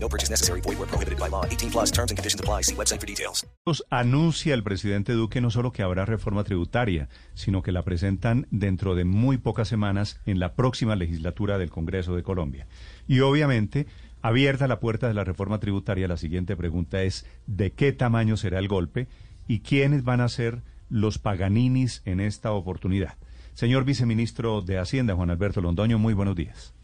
No 0.00 0.08
purchase 0.08 0.30
necessary. 0.30 0.60
Void 0.60 0.78
where 0.78 0.86
prohibited 0.86 1.18
by 1.18 1.28
law. 1.28 1.44
18 1.44 1.70
plus 1.70 1.90
terms 1.90 2.10
and 2.10 2.18
conditions 2.18 2.40
apply. 2.40 2.62
Website 2.76 3.00
for 3.00 3.06
details. 3.06 3.46
Anuncia 3.90 4.54
el 4.54 4.62
presidente 4.62 5.12
Duque 5.12 5.40
no 5.40 5.50
solo 5.50 5.72
que 5.72 5.82
habrá 5.82 6.04
reforma 6.04 6.44
tributaria, 6.44 7.08
sino 7.34 7.62
que 7.62 7.72
la 7.72 7.82
presentan 7.82 8.46
dentro 8.50 8.94
de 8.94 9.04
muy 9.04 9.38
pocas 9.38 9.68
semanas 9.68 10.20
en 10.24 10.38
la 10.38 10.54
próxima 10.54 10.96
legislatura 10.96 11.58
del 11.58 11.70
Congreso 11.70 12.16
de 12.16 12.22
Colombia. 12.22 12.66
Y 13.06 13.20
obviamente, 13.20 13.86
abierta 14.22 14.68
la 14.68 14.80
puerta 14.80 15.08
de 15.08 15.14
la 15.14 15.24
reforma 15.24 15.58
tributaria, 15.58 16.08
la 16.08 16.16
siguiente 16.16 16.56
pregunta 16.56 17.02
es 17.02 17.26
¿de 17.46 17.72
qué 17.72 17.92
tamaño 17.92 18.36
será 18.36 18.58
el 18.58 18.68
golpe 18.68 19.08
y 19.46 19.60
quiénes 19.60 20.04
van 20.04 20.20
a 20.20 20.28
ser 20.28 20.62
los 20.88 21.18
paganinis 21.18 22.02
en 22.04 22.20
esta 22.20 22.52
oportunidad? 22.52 23.16
Señor 23.54 23.84
viceministro 23.84 24.62
de 24.62 24.78
Hacienda, 24.78 25.14
Juan 25.14 25.30
Alberto 25.30 25.60
Londoño, 25.60 25.98
muy 25.98 26.14
buenos 26.14 26.36
días. 26.36 26.77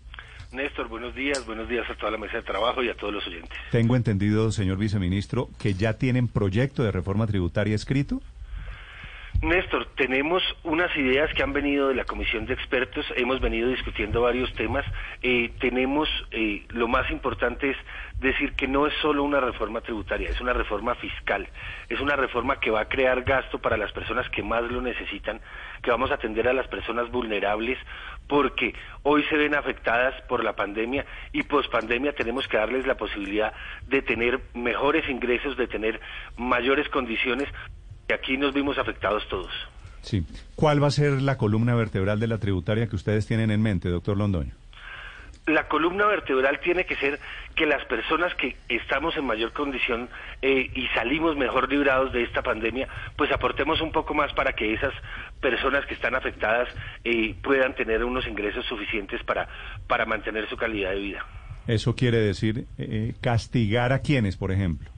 Néstor, 0.55 0.87
buenos 0.87 1.17
días, 1.17 1.45
buenos 1.47 1.69
días 1.69 1.89
a 1.91 1.97
toda 1.97 2.13
la 2.13 2.19
mesa 2.19 2.37
de 2.37 2.45
trabajo 2.45 2.81
y 2.81 2.89
a 2.89 2.95
todos 2.95 3.13
los 3.13 3.27
oyentes. 3.27 3.51
Tengo 3.73 3.97
entendido, 3.97 4.53
señor 4.53 4.79
viceministro, 4.79 5.49
que 5.59 5.75
ya 5.75 5.95
tienen 5.95 6.29
proyecto 6.29 6.85
de 6.85 6.93
reforma 6.93 7.27
tributaria 7.27 7.75
escrito. 7.75 8.21
Néstor, 9.43 9.89
tenemos 9.97 10.43
unas 10.63 10.97
ideas 10.97 11.31
que 11.35 11.43
han 11.43 11.53
venido 11.53 11.89
de 11.89 11.95
la 11.95 12.05
comisión 12.05 12.47
de 12.47 12.55
expertos, 12.55 13.05
hemos 13.17 13.41
venido 13.41 13.69
discutiendo 13.69 14.23
varios 14.23 14.51
temas, 14.55 14.87
eh, 15.23 15.51
tenemos, 15.61 16.09
eh, 16.31 16.65
lo 16.69 16.89
más 16.89 17.11
importante 17.11 17.71
es 17.71 17.77
decir 18.21 18.53
que 18.53 18.69
no 18.69 18.87
es 18.87 18.95
solo 19.03 19.23
una 19.23 19.41
reforma 19.41 19.83
tributaria, 19.83 20.31
es 20.31 20.41
una 20.41 20.55
reforma 20.55 20.95
fiscal, 20.95 21.47
es 21.91 22.01
una 22.01 22.17
reforma 22.17 22.59
que 22.59 22.71
va 22.71 22.83
a 22.83 22.89
crear 22.89 23.23
gasto 23.23 23.59
para 23.59 23.77
las 23.77 23.93
personas 23.93 24.29
que 24.31 24.43
más 24.43 24.63
lo 24.63 24.81
necesitan, 24.81 25.41
que 25.83 25.91
vamos 25.91 26.11
a 26.11 26.15
atender 26.15 26.49
a 26.49 26.55
las 26.55 26.69
personas 26.69 27.11
vulnerables, 27.11 27.77
porque 28.29 28.75
hoy 29.03 29.23
se 29.25 29.37
ven 29.37 29.55
afectadas 29.55 30.15
por 30.29 30.43
la 30.43 30.55
pandemia 30.55 31.05
y 31.33 31.43
post 31.43 31.71
pandemia 31.71 32.13
tenemos 32.15 32.49
que 32.49 32.57
darles 32.57 32.87
la 32.87 32.97
posibilidad 32.97 33.53
de 33.87 34.03
tener 34.03 34.41
mejores 34.55 35.09
ingresos, 35.09 35.57
de 35.57 35.67
tener 35.67 36.01
mayores 36.37 36.89
condiciones 36.89 37.49
y 38.09 38.13
aquí 38.13 38.37
nos 38.37 38.55
vimos 38.55 38.79
afectados 38.79 39.27
todos. 39.29 39.53
Sí. 40.03 40.25
¿Cuál 40.55 40.83
va 40.83 40.89
a 40.89 40.91
ser 40.91 41.23
la 41.23 41.39
columna 41.39 41.75
vertebral 41.75 42.21
de 42.21 42.27
la 42.27 42.39
tributaria 42.39 42.87
que 42.89 42.97
ustedes 42.97 43.27
tienen 43.27 43.51
en 43.51 43.63
mente, 43.63 43.89
doctor 43.89 44.17
Londoño? 44.17 44.53
La 45.47 45.69
columna 45.69 46.07
vertebral 46.07 46.59
tiene 46.61 46.87
que 46.87 46.97
ser 46.97 47.21
que 47.55 47.67
las 47.67 47.85
personas 47.85 48.35
que 48.35 48.57
estamos 48.69 49.15
en 49.17 49.27
mayor 49.27 49.53
condición 49.53 50.09
eh, 50.41 50.71
y 50.75 50.87
salimos 50.95 51.37
mejor 51.37 51.71
librados 51.71 52.13
de 52.15 52.23
esta 52.23 52.43
pandemia, 52.43 52.89
pues 53.17 53.31
aportemos 53.31 53.83
un 53.83 53.93
poco 53.93 54.15
más 54.15 54.33
para 54.33 54.55
que 54.55 54.73
esas 54.73 54.95
personas 55.43 55.85
que 55.85 55.95
están 55.95 56.15
afectadas 56.15 56.69
eh, 57.05 57.35
puedan 57.43 57.75
tener 57.75 58.05
unos 58.05 58.27
ingresos 58.27 58.65
suficientes 58.65 59.23
para, 59.23 59.47
para 59.87 60.07
mantener 60.07 60.49
su 60.49 60.57
calidad 60.57 60.91
de 60.91 61.01
vida. 61.01 61.27
Eso 61.67 61.95
quiere 61.95 62.19
decir 62.19 62.65
eh, 62.79 63.13
castigar 63.21 63.93
a 63.93 64.01
quienes, 64.01 64.37
por 64.37 64.51
ejemplo. 64.51 64.91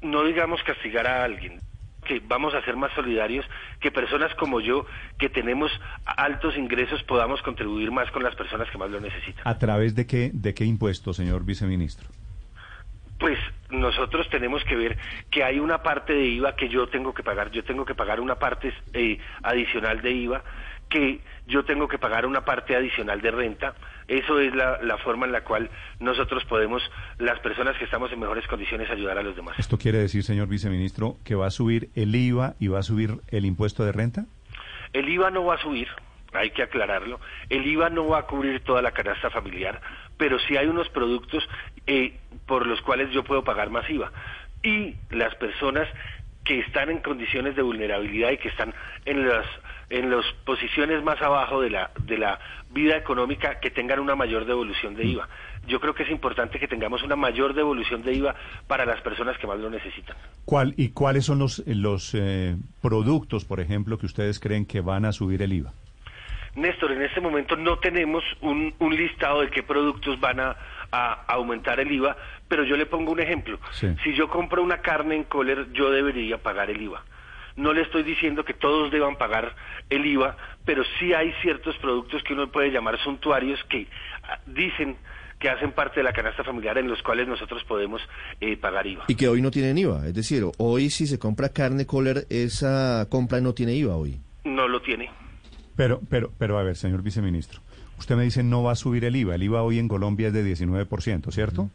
No 0.00 0.24
digamos 0.24 0.62
castigar 0.62 1.06
a 1.06 1.24
alguien, 1.24 1.60
que 2.08 2.20
vamos 2.26 2.54
a 2.54 2.62
ser 2.62 2.76
más 2.76 2.90
solidarios, 2.94 3.46
que 3.78 3.92
personas 3.92 4.34
como 4.34 4.60
yo, 4.60 4.86
que 5.18 5.28
tenemos 5.28 5.70
altos 6.04 6.56
ingresos, 6.56 7.02
podamos 7.04 7.40
contribuir 7.42 7.92
más 7.92 8.10
con 8.10 8.24
las 8.24 8.34
personas 8.34 8.68
que 8.70 8.78
más 8.78 8.90
lo 8.90 8.98
necesitan. 8.98 9.46
¿A 9.46 9.58
través 9.58 9.94
de 9.94 10.06
qué, 10.06 10.30
de 10.32 10.54
qué 10.54 10.64
impuesto, 10.64 11.12
señor 11.12 11.44
viceministro? 11.44 12.08
Pues 13.18 13.38
nosotros 13.70 14.28
tenemos 14.30 14.64
que 14.64 14.76
ver 14.76 14.96
que 15.30 15.44
hay 15.44 15.58
una 15.58 15.82
parte 15.82 16.14
de 16.14 16.24
IVA 16.24 16.56
que 16.56 16.68
yo 16.68 16.88
tengo 16.88 17.12
que 17.12 17.22
pagar, 17.22 17.50
yo 17.50 17.64
tengo 17.64 17.84
que 17.84 17.94
pagar 17.94 18.20
una 18.20 18.36
parte 18.36 18.72
eh, 18.92 19.18
adicional 19.42 20.00
de 20.00 20.12
IVA, 20.12 20.42
que 20.88 21.20
yo 21.46 21.64
tengo 21.64 21.88
que 21.88 21.98
pagar 21.98 22.24
una 22.26 22.44
parte 22.44 22.74
adicional 22.74 23.20
de 23.20 23.30
renta. 23.30 23.74
Eso 24.08 24.40
es 24.40 24.54
la, 24.54 24.80
la, 24.82 24.96
forma 24.98 25.26
en 25.26 25.32
la 25.32 25.44
cual 25.44 25.70
nosotros 26.00 26.42
podemos, 26.46 26.82
las 27.18 27.38
personas 27.40 27.76
que 27.76 27.84
estamos 27.84 28.10
en 28.10 28.18
mejores 28.20 28.46
condiciones, 28.46 28.90
ayudar 28.90 29.18
a 29.18 29.22
los 29.22 29.36
demás. 29.36 29.58
¿Esto 29.58 29.76
quiere 29.76 29.98
decir, 29.98 30.22
señor 30.22 30.48
viceministro, 30.48 31.18
que 31.24 31.34
va 31.34 31.46
a 31.46 31.50
subir 31.50 31.90
el 31.94 32.14
IVA 32.14 32.54
y 32.58 32.68
va 32.68 32.78
a 32.78 32.82
subir 32.82 33.20
el 33.28 33.44
impuesto 33.44 33.84
de 33.84 33.92
renta? 33.92 34.24
El 34.94 35.08
IVA 35.10 35.30
no 35.30 35.44
va 35.44 35.56
a 35.56 35.58
subir, 35.58 35.88
hay 36.32 36.50
que 36.50 36.62
aclararlo. 36.62 37.20
El 37.50 37.66
IVA 37.66 37.90
no 37.90 38.08
va 38.08 38.20
a 38.20 38.26
cubrir 38.26 38.60
toda 38.60 38.80
la 38.80 38.92
canasta 38.92 39.28
familiar, 39.28 39.80
pero 40.16 40.38
sí 40.38 40.56
hay 40.56 40.66
unos 40.66 40.88
productos 40.88 41.46
eh, 41.86 42.18
por 42.46 42.66
los 42.66 42.80
cuales 42.80 43.10
yo 43.12 43.24
puedo 43.24 43.44
pagar 43.44 43.68
más 43.68 43.88
IVA. 43.90 44.10
Y 44.62 44.96
las 45.10 45.34
personas 45.34 45.86
que 46.44 46.60
están 46.60 46.90
en 46.90 47.00
condiciones 47.00 47.56
de 47.56 47.62
vulnerabilidad 47.62 48.30
y 48.30 48.38
que 48.38 48.48
están 48.48 48.72
en 49.04 49.28
las 49.28 49.46
en 49.90 50.10
las 50.10 50.24
posiciones 50.44 51.02
más 51.02 51.20
abajo 51.22 51.60
de 51.60 51.70
la 51.70 51.90
de 52.04 52.18
la 52.18 52.38
vida 52.70 52.96
económica 52.96 53.60
que 53.60 53.70
tengan 53.70 54.00
una 54.00 54.14
mayor 54.14 54.44
devolución 54.44 54.94
de 54.94 55.04
IVA. 55.06 55.28
Yo 55.66 55.80
creo 55.80 55.94
que 55.94 56.02
es 56.02 56.10
importante 56.10 56.58
que 56.58 56.68
tengamos 56.68 57.02
una 57.02 57.16
mayor 57.16 57.54
devolución 57.54 58.02
de 58.02 58.14
IVA 58.14 58.34
para 58.66 58.84
las 58.84 59.00
personas 59.00 59.38
que 59.38 59.46
más 59.46 59.58
lo 59.58 59.70
necesitan. 59.70 60.16
¿Cuál 60.44 60.74
y 60.76 60.90
cuáles 60.90 61.24
son 61.24 61.38
los 61.38 61.62
los 61.66 62.14
eh, 62.14 62.56
productos, 62.82 63.44
por 63.44 63.60
ejemplo, 63.60 63.98
que 63.98 64.06
ustedes 64.06 64.38
creen 64.38 64.66
que 64.66 64.80
van 64.80 65.04
a 65.04 65.12
subir 65.12 65.42
el 65.42 65.52
IVA? 65.52 65.72
Néstor, 66.54 66.92
en 66.92 67.02
este 67.02 67.20
momento 67.20 67.56
no 67.56 67.78
tenemos 67.78 68.24
un, 68.40 68.74
un 68.78 68.96
listado 68.96 69.42
de 69.42 69.50
qué 69.50 69.62
productos 69.62 70.18
van 70.18 70.40
a, 70.40 70.56
a, 70.90 71.24
aumentar 71.28 71.78
el 71.78 71.90
IVA, 71.92 72.16
pero 72.48 72.64
yo 72.64 72.76
le 72.76 72.86
pongo 72.86 73.12
un 73.12 73.20
ejemplo. 73.20 73.58
Sí. 73.72 73.94
Si 74.02 74.14
yo 74.14 74.28
compro 74.28 74.62
una 74.62 74.78
carne 74.78 75.14
en 75.14 75.24
Kohler, 75.24 75.72
yo 75.72 75.90
debería 75.90 76.38
pagar 76.38 76.70
el 76.70 76.80
IVA. 76.82 77.04
No 77.58 77.72
le 77.72 77.82
estoy 77.82 78.04
diciendo 78.04 78.44
que 78.44 78.54
todos 78.54 78.92
deban 78.92 79.16
pagar 79.16 79.54
el 79.90 80.06
IVA, 80.06 80.36
pero 80.64 80.84
sí 80.98 81.12
hay 81.12 81.32
ciertos 81.42 81.76
productos 81.78 82.22
que 82.22 82.32
uno 82.32 82.50
puede 82.52 82.70
llamar 82.70 82.98
suntuarios 83.02 83.58
que 83.64 83.88
ah, 84.22 84.38
dicen 84.46 84.96
que 85.40 85.48
hacen 85.48 85.72
parte 85.72 86.00
de 86.00 86.04
la 86.04 86.12
canasta 86.12 86.44
familiar 86.44 86.78
en 86.78 86.88
los 86.88 87.02
cuales 87.02 87.26
nosotros 87.26 87.64
podemos 87.64 88.00
eh, 88.40 88.56
pagar 88.56 88.86
IVA. 88.86 89.04
Y 89.08 89.16
que 89.16 89.28
hoy 89.28 89.42
no 89.42 89.50
tienen 89.50 89.76
IVA, 89.76 90.06
es 90.06 90.14
decir, 90.14 90.44
hoy 90.58 90.90
si 90.90 91.08
se 91.08 91.18
compra 91.18 91.48
carne 91.48 91.84
Kohler, 91.84 92.26
esa 92.30 93.06
compra 93.08 93.40
no 93.40 93.54
tiene 93.54 93.74
IVA 93.74 93.96
hoy. 93.96 94.20
No 94.44 94.68
lo 94.68 94.80
tiene. 94.80 95.10
Pero, 95.76 96.00
pero, 96.08 96.30
pero 96.38 96.58
a 96.58 96.62
ver, 96.62 96.76
señor 96.76 97.02
viceministro, 97.02 97.60
usted 97.98 98.14
me 98.14 98.22
dice 98.22 98.44
no 98.44 98.62
va 98.62 98.72
a 98.72 98.76
subir 98.76 99.04
el 99.04 99.16
IVA. 99.16 99.34
El 99.34 99.42
IVA 99.42 99.62
hoy 99.62 99.80
en 99.80 99.88
Colombia 99.88 100.28
es 100.28 100.32
de 100.32 100.44
19%, 100.44 101.32
¿cierto? 101.32 101.70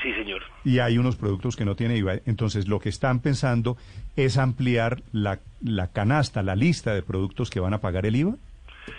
Sí, 0.00 0.12
señor. 0.12 0.42
Y 0.66 0.80
hay 0.80 0.98
unos 0.98 1.14
productos 1.14 1.54
que 1.54 1.64
no 1.64 1.76
tienen 1.76 1.98
IVA. 1.98 2.14
Entonces, 2.26 2.66
lo 2.66 2.80
que 2.80 2.88
están 2.88 3.20
pensando 3.20 3.76
es 4.16 4.36
ampliar 4.36 5.00
la, 5.12 5.38
la 5.62 5.92
canasta, 5.92 6.42
la 6.42 6.56
lista 6.56 6.92
de 6.92 7.02
productos 7.02 7.50
que 7.50 7.60
van 7.60 7.72
a 7.72 7.78
pagar 7.78 8.04
el 8.04 8.16
IVA. 8.16 8.34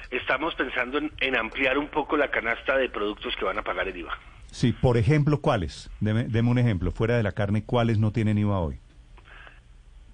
Estamos 0.10 0.56
pensando 0.56 0.98
en, 0.98 1.12
en 1.20 1.36
ampliar 1.36 1.78
un 1.78 1.90
poco 1.90 2.16
la 2.16 2.32
canasta 2.32 2.78
de 2.78 2.88
productos 2.88 3.36
que 3.36 3.44
van 3.44 3.60
a 3.60 3.64
pagar 3.64 3.90
el 3.90 3.98
IVA. 3.98 4.18
Sí, 4.46 4.72
por 4.72 4.96
ejemplo, 4.96 5.42
¿cuáles? 5.42 5.90
Deme, 6.00 6.24
deme 6.24 6.50
un 6.50 6.58
ejemplo. 6.58 6.90
Fuera 6.92 7.18
de 7.18 7.24
la 7.24 7.34
carne, 7.34 7.66
¿cuáles 7.66 8.00
no 8.00 8.14
tienen 8.14 8.38
IVA 8.38 8.60
hoy? 8.60 8.80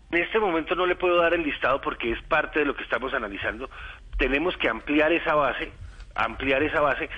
En 0.10 0.24
este 0.24 0.40
momento 0.40 0.74
no 0.74 0.88
le 0.88 0.96
puedo 0.96 1.18
dar 1.18 1.36
el 1.36 1.44
listado 1.44 1.80
porque 1.82 2.14
es 2.14 2.22
parte 2.24 2.62
de 2.62 2.66
lo 2.66 2.76
que 2.76 2.82
estamos 2.82 3.14
analizando. 3.14 3.70
Tenemos 4.18 4.58
que 4.58 4.70
ampliar 4.70 5.12
esa 5.12 5.36
base, 5.36 5.72
ampliar 6.16 6.64
esa 6.64 6.82
base, 6.82 7.12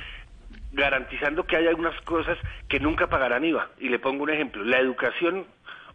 garantizando 0.76 1.46
que 1.46 1.56
hay 1.56 1.68
algunas 1.68 2.00
cosas 2.02 2.38
que 2.68 2.80
nunca 2.80 3.08
pagarán 3.08 3.46
IVA. 3.46 3.70
Y 3.80 3.90
le 3.90 4.00
pongo 4.00 4.24
un 4.24 4.30
ejemplo, 4.30 4.64
la 4.64 4.78
educación 4.80 5.46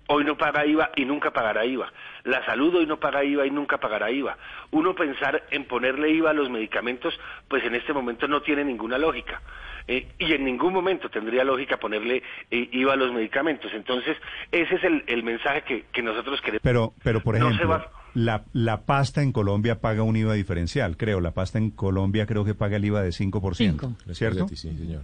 hoy 0.09 0.25
no 0.25 0.37
paga 0.37 0.67
IVA 0.67 0.91
y 0.97 1.05
nunca 1.05 1.31
pagará 1.33 1.65
IVA. 1.65 1.93
La 2.25 2.45
salud 2.45 2.75
hoy 2.75 2.87
no 2.87 2.99
paga 2.99 3.23
IVA 3.23 3.47
y 3.47 3.51
nunca 3.51 3.79
pagará 3.79 4.11
IVA. 4.11 4.37
Uno 4.73 4.95
pensar 4.95 5.45
en 5.51 5.65
ponerle 5.67 6.11
IVA 6.11 6.31
a 6.31 6.35
los 6.35 6.51
medicamentos, 6.51 7.19
pues 7.47 7.63
en 7.65 7.75
este 7.77 7.93
momento 7.93 8.27
no 8.27 8.43
tiene 8.43 8.65
ninguna 8.65 8.99
lógica. 8.99 9.41
Eh, 9.87 10.09
y 10.19 10.33
en 10.33 10.45
ningún 10.45 10.73
momento 10.73 11.09
tendría 11.11 11.45
lógica 11.45 11.77
ponerle 11.79 12.23
eh, 12.51 12.69
IVA 12.73 12.95
a 12.95 12.97
los 12.97 13.13
medicamentos. 13.13 13.73
Entonces, 13.75 14.17
ese 14.51 14.75
es 14.77 14.85
el, 14.85 15.05
el 15.07 15.23
mensaje 15.23 15.63
que, 15.63 15.85
que, 15.93 16.03
nosotros 16.03 16.41
queremos. 16.41 16.63
Pero, 16.63 16.93
pero 17.05 17.21
por 17.21 17.39
No 17.39 17.47
ejemplo, 17.51 17.59
se 17.67 17.71
va- 17.71 17.91
la, 18.15 18.45
la 18.53 18.83
pasta 18.83 19.23
en 19.23 19.33
Colombia 19.33 19.81
paga 19.81 20.03
un 20.03 20.17
IVA 20.17 20.35
diferencial, 20.35 20.97
creo. 20.97 21.21
La 21.21 21.33
pasta 21.33 21.59
en 21.59 21.71
Colombia 21.71 22.27
creo 22.27 22.45
que 22.45 22.55
paga 22.55 22.77
el 22.77 22.85
IVA 22.85 23.03
de 23.03 23.11
5%, 23.11 23.55
Cinco. 23.55 23.93
¿cierto? 24.13 24.49
Sí, 24.49 24.57
señor. 24.57 25.03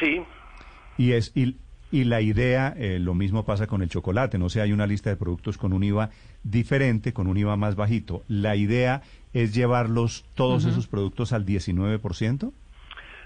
Sí, 0.00 0.22
Y 0.96 1.12
es 1.12 1.32
y, 1.34 1.56
y 1.90 2.04
la 2.04 2.20
idea, 2.20 2.74
eh, 2.76 2.98
lo 3.00 3.14
mismo 3.14 3.44
pasa 3.44 3.66
con 3.66 3.82
el 3.82 3.88
chocolate, 3.88 4.38
no 4.38 4.48
sé, 4.48 4.60
hay 4.60 4.72
una 4.72 4.86
lista 4.86 5.10
de 5.10 5.16
productos 5.16 5.58
con 5.58 5.72
un 5.72 5.82
IVA 5.82 6.10
diferente, 6.44 7.12
con 7.12 7.26
un 7.26 7.36
IVA 7.36 7.56
más 7.56 7.74
bajito. 7.74 8.22
La 8.28 8.56
idea 8.56 9.02
es 9.32 9.54
llevarlos 9.54 10.24
todos 10.34 10.64
esos 10.64 10.86
productos 10.86 11.32
al 11.32 11.44
19%. 11.44 12.52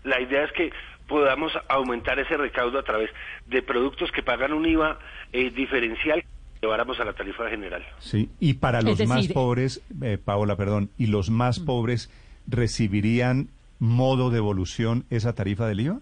La 0.05 0.21
idea 0.21 0.45
es 0.45 0.53
que 0.53 0.73
podamos 1.09 1.53
aumentar 1.69 2.19
ese 2.19 2.37
recaudo 2.37 2.79
a 2.79 2.83
través 2.83 3.11
de 3.47 3.63
productos 3.63 4.11
que 4.13 4.23
pagan 4.23 4.53
un 4.53 4.67
IVA 4.67 4.99
eh, 5.33 5.51
diferencial 5.51 6.25
lleváramos 6.63 6.99
a 7.01 7.05
la 7.05 7.13
tarifa 7.13 7.49
general. 7.51 7.85
Sí, 7.99 8.31
y 8.39 8.55
para 8.55 8.81
los 8.83 8.99
más 9.07 9.19
decir- 9.23 9.35
pobres, 9.35 9.83
eh, 10.01 10.17
Paola, 10.25 10.57
perdón, 10.57 10.91
y 10.97 11.09
los 11.09 11.29
más 11.29 11.59
pobres 11.59 12.09
recibirían 12.47 13.49
modo 13.81 14.31
de 14.31 14.39
evolución 14.39 15.05
esa 15.11 15.35
tarifa 15.35 15.67
del 15.67 15.81
IVA? 15.81 15.99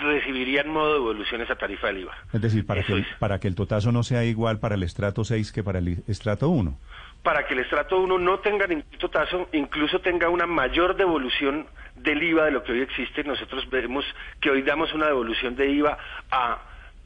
Recibirían 0.00 0.68
modo 0.70 0.92
de 0.92 0.96
evolución 0.98 1.40
esa 1.40 1.56
tarifa 1.56 1.88
del 1.88 1.98
IVA. 2.02 2.12
Es 2.32 2.40
decir, 2.40 2.64
para 2.64 2.84
que, 2.84 2.92
el, 2.92 3.00
es. 3.00 3.06
para 3.18 3.40
que 3.40 3.48
el 3.48 3.54
totazo 3.56 3.90
no 3.90 4.02
sea 4.04 4.24
igual 4.24 4.60
para 4.60 4.76
el 4.76 4.82
estrato 4.84 5.24
6 5.24 5.50
que 5.52 5.62
para 5.64 5.80
el 5.80 6.02
estrato 6.06 6.48
1. 6.48 6.78
Para 7.24 7.44
que 7.46 7.54
el 7.54 7.60
estrato 7.60 7.98
1 8.00 8.18
no 8.18 8.38
tenga 8.38 8.66
ningún 8.68 8.84
totazo, 8.98 9.48
incluso 9.52 9.98
tenga 10.00 10.28
una 10.30 10.46
mayor 10.46 10.96
devolución 10.96 11.66
del 11.96 12.22
IVA 12.22 12.44
de 12.46 12.50
lo 12.52 12.62
que 12.62 12.72
hoy 12.72 12.80
existe. 12.82 13.24
Nosotros 13.24 13.68
vemos 13.70 14.04
que 14.40 14.50
hoy 14.50 14.62
damos 14.62 14.92
una 14.94 15.06
devolución 15.06 15.56
de 15.56 15.68
IVA 15.70 15.98
a 16.30 16.58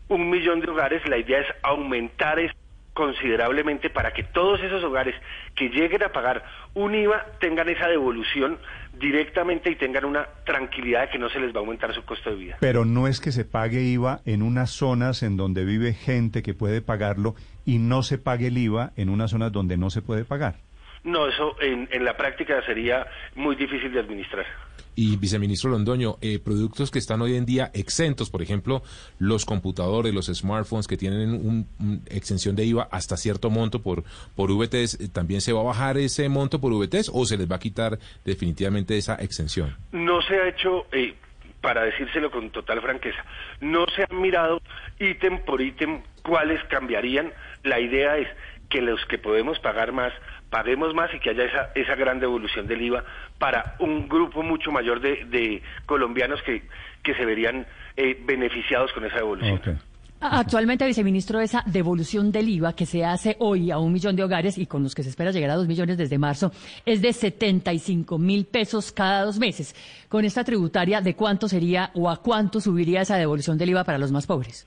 un 0.08 0.28
millón 0.28 0.60
de 0.60 0.68
hogares. 0.70 1.06
La 1.08 1.16
idea 1.16 1.40
es 1.40 1.46
aumentar 1.62 2.38
esto 2.38 2.58
considerablemente 2.94 3.90
para 3.90 4.12
que 4.12 4.22
todos 4.22 4.60
esos 4.62 4.82
hogares 4.84 5.14
que 5.54 5.68
lleguen 5.68 6.02
a 6.02 6.10
pagar 6.10 6.44
un 6.74 6.94
IVA 6.94 7.26
tengan 7.40 7.68
esa 7.68 7.88
devolución 7.88 8.58
directamente 8.98 9.70
y 9.70 9.76
tengan 9.76 10.04
una 10.04 10.26
tranquilidad 10.44 11.02
de 11.02 11.08
que 11.08 11.18
no 11.18 11.30
se 11.30 11.40
les 11.40 11.54
va 11.54 11.58
a 11.58 11.60
aumentar 11.60 11.94
su 11.94 12.02
costo 12.04 12.30
de 12.30 12.36
vida. 12.36 12.56
Pero 12.60 12.84
no 12.84 13.08
es 13.08 13.20
que 13.20 13.32
se 13.32 13.44
pague 13.44 13.82
IVA 13.82 14.20
en 14.26 14.42
unas 14.42 14.70
zonas 14.70 15.22
en 15.22 15.36
donde 15.36 15.64
vive 15.64 15.94
gente 15.94 16.42
que 16.42 16.54
puede 16.54 16.82
pagarlo 16.82 17.34
y 17.64 17.78
no 17.78 18.02
se 18.02 18.18
pague 18.18 18.48
el 18.48 18.58
IVA 18.58 18.92
en 18.96 19.08
unas 19.08 19.30
zonas 19.30 19.52
donde 19.52 19.76
no 19.76 19.90
se 19.90 20.02
puede 20.02 20.24
pagar. 20.24 20.56
No, 21.04 21.26
eso 21.26 21.60
en, 21.60 21.88
en 21.90 22.04
la 22.04 22.16
práctica 22.16 22.64
sería 22.64 23.06
muy 23.34 23.56
difícil 23.56 23.92
de 23.92 24.00
administrar. 24.00 24.46
Y 24.94 25.16
viceministro 25.16 25.70
Londoño, 25.70 26.16
eh, 26.20 26.38
productos 26.38 26.90
que 26.90 26.98
están 26.98 27.22
hoy 27.22 27.36
en 27.36 27.46
día 27.46 27.70
exentos, 27.72 28.28
por 28.28 28.42
ejemplo, 28.42 28.82
los 29.18 29.46
computadores, 29.46 30.12
los 30.12 30.26
smartphones 30.26 30.86
que 30.86 30.98
tienen 30.98 31.30
un, 31.30 31.66
un 31.80 32.02
exención 32.10 32.54
de 32.54 32.66
IVA 32.66 32.88
hasta 32.90 33.16
cierto 33.16 33.48
monto 33.48 33.80
por, 33.80 34.04
por 34.36 34.52
VTs, 34.52 35.00
eh, 35.00 35.08
¿también 35.12 35.40
se 35.40 35.54
va 35.54 35.60
a 35.60 35.64
bajar 35.64 35.96
ese 35.96 36.28
monto 36.28 36.60
por 36.60 36.72
VTs 36.74 37.10
o 37.12 37.24
se 37.24 37.38
les 37.38 37.50
va 37.50 37.56
a 37.56 37.58
quitar 37.58 37.98
definitivamente 38.24 38.98
esa 38.98 39.14
exención? 39.14 39.74
No 39.92 40.20
se 40.20 40.34
ha 40.34 40.48
hecho, 40.48 40.86
eh, 40.92 41.14
para 41.62 41.84
decírselo 41.84 42.30
con 42.30 42.50
total 42.50 42.82
franqueza, 42.82 43.24
no 43.62 43.86
se 43.96 44.02
han 44.02 44.20
mirado 44.20 44.60
ítem 45.00 45.42
por 45.44 45.62
ítem 45.62 46.02
cuáles 46.22 46.62
cambiarían. 46.64 47.32
La 47.62 47.80
idea 47.80 48.18
es 48.18 48.28
que 48.68 48.82
los 48.82 49.04
que 49.06 49.16
podemos 49.16 49.58
pagar 49.60 49.92
más, 49.92 50.12
paguemos 50.52 50.94
más 50.94 51.12
y 51.14 51.18
que 51.18 51.30
haya 51.30 51.44
esa, 51.44 51.70
esa 51.74 51.94
gran 51.96 52.20
devolución 52.20 52.66
del 52.66 52.82
IVA 52.82 53.02
para 53.38 53.74
un 53.78 54.06
grupo 54.06 54.42
mucho 54.42 54.70
mayor 54.70 55.00
de, 55.00 55.24
de 55.24 55.62
colombianos 55.86 56.42
que, 56.42 56.62
que 57.02 57.14
se 57.14 57.24
verían 57.24 57.66
eh, 57.96 58.22
beneficiados 58.24 58.92
con 58.92 59.04
esa 59.06 59.16
devolución. 59.16 59.80
Actualmente, 60.20 60.86
viceministro, 60.86 61.40
esa 61.40 61.64
devolución 61.66 62.30
del 62.30 62.48
IVA 62.50 62.74
que 62.74 62.86
se 62.86 63.04
hace 63.04 63.34
hoy 63.40 63.72
a 63.72 63.78
un 63.78 63.92
millón 63.92 64.14
de 64.14 64.22
hogares 64.22 64.56
y 64.56 64.66
con 64.66 64.82
los 64.82 64.94
que 64.94 65.02
se 65.02 65.08
espera 65.08 65.32
llegar 65.32 65.50
a 65.50 65.56
dos 65.56 65.66
millones 65.66 65.96
desde 65.96 66.16
marzo 66.18 66.52
es 66.86 67.00
de 67.00 67.12
75 67.12 68.18
mil 68.18 68.44
pesos 68.44 68.92
cada 68.92 69.24
dos 69.24 69.38
meses. 69.38 69.74
Con 70.08 70.24
esta 70.24 70.44
tributaria, 70.44 71.00
¿de 71.00 71.16
cuánto 71.16 71.48
sería 71.48 71.90
o 71.94 72.08
a 72.08 72.18
cuánto 72.18 72.60
subiría 72.60 73.00
esa 73.00 73.16
devolución 73.16 73.58
del 73.58 73.70
IVA 73.70 73.84
para 73.84 73.98
los 73.98 74.12
más 74.12 74.26
pobres? 74.26 74.66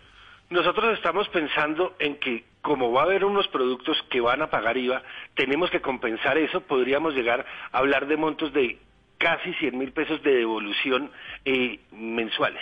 Nosotros 0.50 0.96
estamos 0.98 1.28
pensando 1.30 1.96
en 2.00 2.18
que 2.18 2.46
como 2.62 2.92
va 2.92 3.02
a 3.02 3.06
haber 3.06 3.24
unos 3.26 3.48
productos 3.48 3.98
que 4.10 4.22
van 4.22 4.42
a 4.42 4.50
pagar 4.50 4.78
IVA, 4.78 5.04
tenemos 5.36 5.70
que 5.70 5.82
compensar 5.82 6.38
eso, 6.38 6.62
podríamos 6.62 7.14
llegar 7.14 7.46
a 7.72 7.78
hablar 7.78 8.08
de 8.08 8.18
montos 8.18 8.52
de 8.54 8.80
casi 9.18 9.54
100 9.54 9.78
mil 9.78 9.92
pesos 9.92 10.22
de 10.24 10.32
devolución 10.36 11.12
eh, 11.46 11.80
mensuales. 11.92 12.62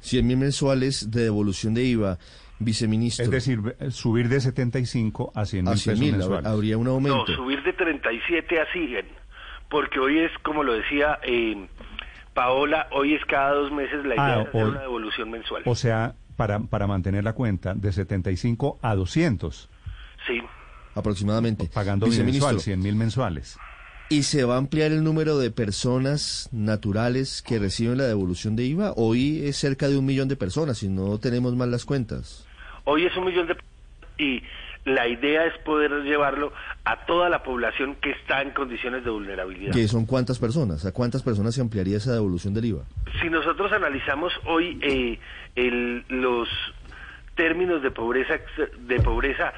100 0.00 0.26
mil 0.26 0.36
mensuales 0.36 1.10
de 1.10 1.24
devolución 1.24 1.74
de 1.74 1.82
IVA, 1.84 2.18
viceministro. 2.60 3.24
Es 3.24 3.30
decir, 3.30 3.58
eh, 3.80 3.90
subir 3.90 4.28
de 4.28 4.40
75 4.40 5.32
a 5.34 5.44
100 5.44 5.64
mil 5.64 5.72
a 5.72 5.76
100 5.76 5.92
pesos 5.92 6.00
mil 6.04 6.12
mensuales. 6.16 6.46
habría 6.46 6.78
un 6.78 6.84
No, 6.84 6.90
aumento. 6.92 7.26
subir 7.34 7.62
de 7.64 7.72
37 7.72 8.60
a 8.60 8.72
100, 8.72 9.06
porque 9.68 9.98
hoy 9.98 10.20
es, 10.20 10.32
como 10.42 10.62
lo 10.62 10.74
decía 10.74 11.18
eh, 11.24 11.66
Paola, 12.38 12.86
hoy 12.92 13.14
es 13.14 13.24
cada 13.24 13.50
dos 13.52 13.72
meses 13.72 14.04
la 14.04 14.14
idea 14.14 14.34
Ah, 14.34 14.36
de 14.36 14.42
hacer 14.42 14.64
una 14.64 14.80
devolución 14.82 15.28
mensual. 15.28 15.62
O 15.66 15.74
sea, 15.74 16.14
para, 16.36 16.60
para 16.60 16.86
mantener 16.86 17.24
la 17.24 17.32
cuenta, 17.32 17.74
de 17.74 17.90
75 17.90 18.78
a 18.80 18.94
200, 18.94 19.68
sí. 20.24 20.40
aproximadamente. 20.94 21.68
pagando 21.74 22.06
mensual, 22.06 22.60
100 22.60 22.78
mil 22.80 22.94
mensuales. 22.94 23.58
¿Y 24.08 24.22
se 24.22 24.44
va 24.44 24.54
a 24.54 24.58
ampliar 24.58 24.92
el 24.92 25.02
número 25.02 25.36
de 25.36 25.50
personas 25.50 26.48
naturales 26.52 27.42
que 27.42 27.58
reciben 27.58 27.98
la 27.98 28.04
devolución 28.04 28.54
de 28.54 28.66
IVA? 28.66 28.92
Hoy 28.94 29.44
es 29.44 29.56
cerca 29.56 29.88
de 29.88 29.98
un 29.98 30.06
millón 30.06 30.28
de 30.28 30.36
personas, 30.36 30.78
si 30.78 30.88
no 30.88 31.18
tenemos 31.18 31.56
mal 31.56 31.72
las 31.72 31.84
cuentas. 31.84 32.46
Hoy 32.84 33.04
es 33.04 33.16
un 33.16 33.24
millón 33.24 33.48
de 33.48 33.56
y 34.16 34.44
la 34.84 35.08
idea 35.08 35.44
es 35.44 35.58
poder 35.64 35.90
llevarlo 36.04 36.52
a 36.90 37.04
toda 37.06 37.28
la 37.28 37.42
población 37.42 37.96
que 38.00 38.10
está 38.12 38.40
en 38.42 38.50
condiciones 38.50 39.04
de 39.04 39.10
vulnerabilidad. 39.10 39.72
¿Que 39.72 39.86
son 39.88 40.06
cuántas 40.06 40.38
personas? 40.38 40.86
¿A 40.86 40.92
cuántas 40.92 41.22
personas 41.22 41.54
se 41.54 41.60
ampliaría 41.60 41.96
esa 41.98 42.12
devolución 42.14 42.54
del 42.54 42.64
IVA? 42.66 42.84
Si 43.20 43.28
nosotros 43.28 43.70
analizamos 43.72 44.32
hoy 44.46 44.78
eh, 44.82 45.18
el- 45.56 46.04
los 46.08 46.48
términos 47.34 47.82
de 47.82 47.90
pobreza 47.90 48.34
ex- 48.34 48.86
de 48.86 49.00
pobreza 49.00 49.52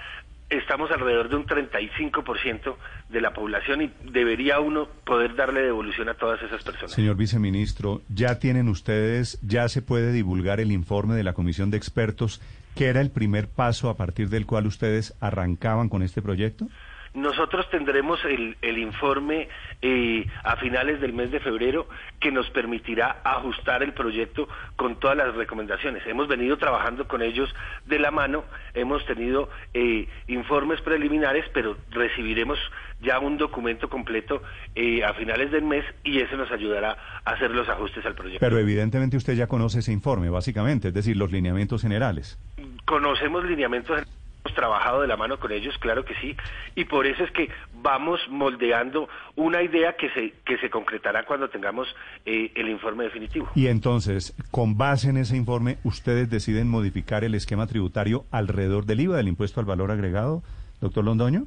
estamos 0.49 0.91
alrededor 0.91 1.29
de 1.29 1.37
un 1.37 1.47
35% 1.47 2.77
de 3.09 3.21
la 3.21 3.33
población 3.33 3.83
y 3.83 3.93
debería 4.11 4.59
uno 4.59 4.89
poder 5.05 5.37
darle 5.37 5.63
devolución 5.63 6.09
a 6.09 6.15
todas 6.15 6.43
esas 6.43 6.65
personas. 6.65 6.91
Señor 6.91 7.15
viceministro, 7.17 8.03
¿ya 8.09 8.41
tienen 8.41 8.69
ustedes, 8.69 9.39
ya 9.43 9.69
se 9.69 9.81
puede 9.81 10.13
divulgar 10.13 10.59
el 10.59 10.73
informe 10.73 11.15
de 11.15 11.23
la 11.23 11.35
comisión 11.35 11.71
de 11.71 11.77
expertos, 11.77 12.41
que 12.75 12.87
era 12.87 13.01
el 13.01 13.11
primer 13.11 13.47
paso 13.47 13.89
a 13.91 13.97
partir 13.97 14.29
del 14.29 14.45
cual 14.47 14.67
ustedes 14.67 15.15
arrancaban 15.21 15.89
con 15.89 16.03
este 16.03 16.21
proyecto? 16.21 16.67
Nosotros 17.13 17.69
tendremos 17.71 18.25
el, 18.25 18.57
el 18.63 18.79
informe 18.79 19.49
eh, 19.83 20.27
a 20.45 20.57
finales 20.57 21.01
del 21.01 21.13
mes 21.13 21.33
de 21.33 21.41
febrero 21.41 21.89
que 22.21 22.31
nos 22.31 22.49
permitirá 22.51 23.21
ajustar 23.25 23.83
el 23.83 23.93
proyecto 23.93 24.49
con 24.77 25.01
todas 25.01 25.17
las 25.17 25.35
recomendaciones. 25.35 26.07
Hemos 26.07 26.29
venido 26.29 26.57
trabajando 26.57 27.09
con 27.09 27.23
ellos 27.23 27.53
de 27.87 27.99
la 27.99 28.13
mano, 28.13 28.45
hemos 28.75 29.05
tenido 29.07 29.49
eh, 29.75 30.07
informes 30.29 30.81
preliminares, 30.83 31.47
pero 31.53 31.77
recibiremos 31.91 32.59
ya 33.01 33.19
un 33.19 33.39
documento 33.39 33.89
completo 33.89 34.43
eh, 34.75 35.03
a 35.03 35.13
finales 35.15 35.51
del 35.51 35.65
mes 35.65 35.85
y 36.05 36.21
eso 36.21 36.37
nos 36.37 36.51
ayudará 36.53 36.97
a 37.25 37.31
hacer 37.33 37.51
los 37.51 37.69
ajustes 37.69 38.05
al 38.07 38.15
proyecto. 38.15 38.41
Pero 38.41 38.59
evidentemente 38.59 39.17
usted 39.17 39.35
ya 39.35 39.47
conoce 39.47 39.81
ese 39.81 39.93
informe, 39.93 40.31
básicamente, 40.31 40.89
es 40.89 40.95
decir, 40.95 41.17
los 41.17 41.33
lineamientos 41.33 41.83
generales. 41.83 42.39
Conocemos 42.85 43.45
lineamientos, 43.45 44.03
hemos 44.45 44.55
trabajado 44.55 45.03
de 45.03 45.07
la 45.07 45.17
mano 45.17 45.39
con 45.39 45.53
ellos, 45.53 45.77
claro 45.79 46.05
que 46.05 46.15
sí, 46.17 46.37
y 46.75 46.85
por 46.85 47.07
eso 47.07 47.25
es 47.25 47.31
que 47.33 47.51
vamos 47.75 48.21
moldeando 48.29 49.09
una 49.37 49.63
idea 49.63 49.97
que 49.97 50.11
se, 50.11 50.33
que 50.45 50.59
se 50.59 50.71
concretará 50.71 51.25
cuando 51.25 51.49
tengamos 51.49 51.89
eh, 52.25 52.53
el 52.55 52.69
informe 52.69 53.05
definitivo. 53.05 53.49
Y 53.55 53.67
entonces, 53.67 54.35
con 54.51 54.77
base 54.77 55.11
en 55.11 55.19
ese 55.19 55.37
informe, 55.37 55.79
¿ustedes 55.85 56.31
deciden 56.31 56.69
modificar 56.69 57.25
el 57.25 57.35
esquema 57.35 57.67
tributario 57.67 58.25
alrededor 58.31 58.87
del 58.87 59.01
IVA, 59.01 59.17
del 59.17 59.29
impuesto 59.29 59.61
al 59.61 59.67
valor 59.67 59.91
agregado, 59.91 60.43
doctor 60.81 61.05
Londoño? 61.05 61.47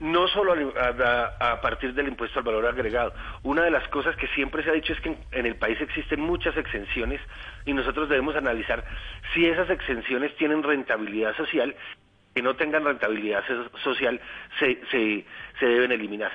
no 0.00 0.26
solo 0.28 0.54
a, 0.80 1.52
a 1.52 1.60
partir 1.60 1.92
del 1.94 2.08
impuesto 2.08 2.38
al 2.38 2.44
valor 2.44 2.66
agregado. 2.66 3.12
Una 3.42 3.62
de 3.64 3.70
las 3.70 3.86
cosas 3.88 4.16
que 4.16 4.26
siempre 4.28 4.64
se 4.64 4.70
ha 4.70 4.72
dicho 4.72 4.94
es 4.94 5.00
que 5.00 5.10
en, 5.10 5.18
en 5.32 5.46
el 5.46 5.56
país 5.56 5.78
existen 5.78 6.20
muchas 6.20 6.56
exenciones 6.56 7.20
y 7.66 7.74
nosotros 7.74 8.08
debemos 8.08 8.34
analizar 8.34 8.82
si 9.34 9.46
esas 9.46 9.68
exenciones 9.68 10.34
tienen 10.36 10.62
rentabilidad 10.62 11.36
social, 11.36 11.76
que 12.34 12.42
no 12.42 12.54
tengan 12.56 12.84
rentabilidad 12.84 13.42
so- 13.46 13.78
social 13.78 14.20
se, 14.58 14.80
se, 14.90 15.24
se 15.58 15.66
deben 15.66 15.92
eliminar. 15.92 16.32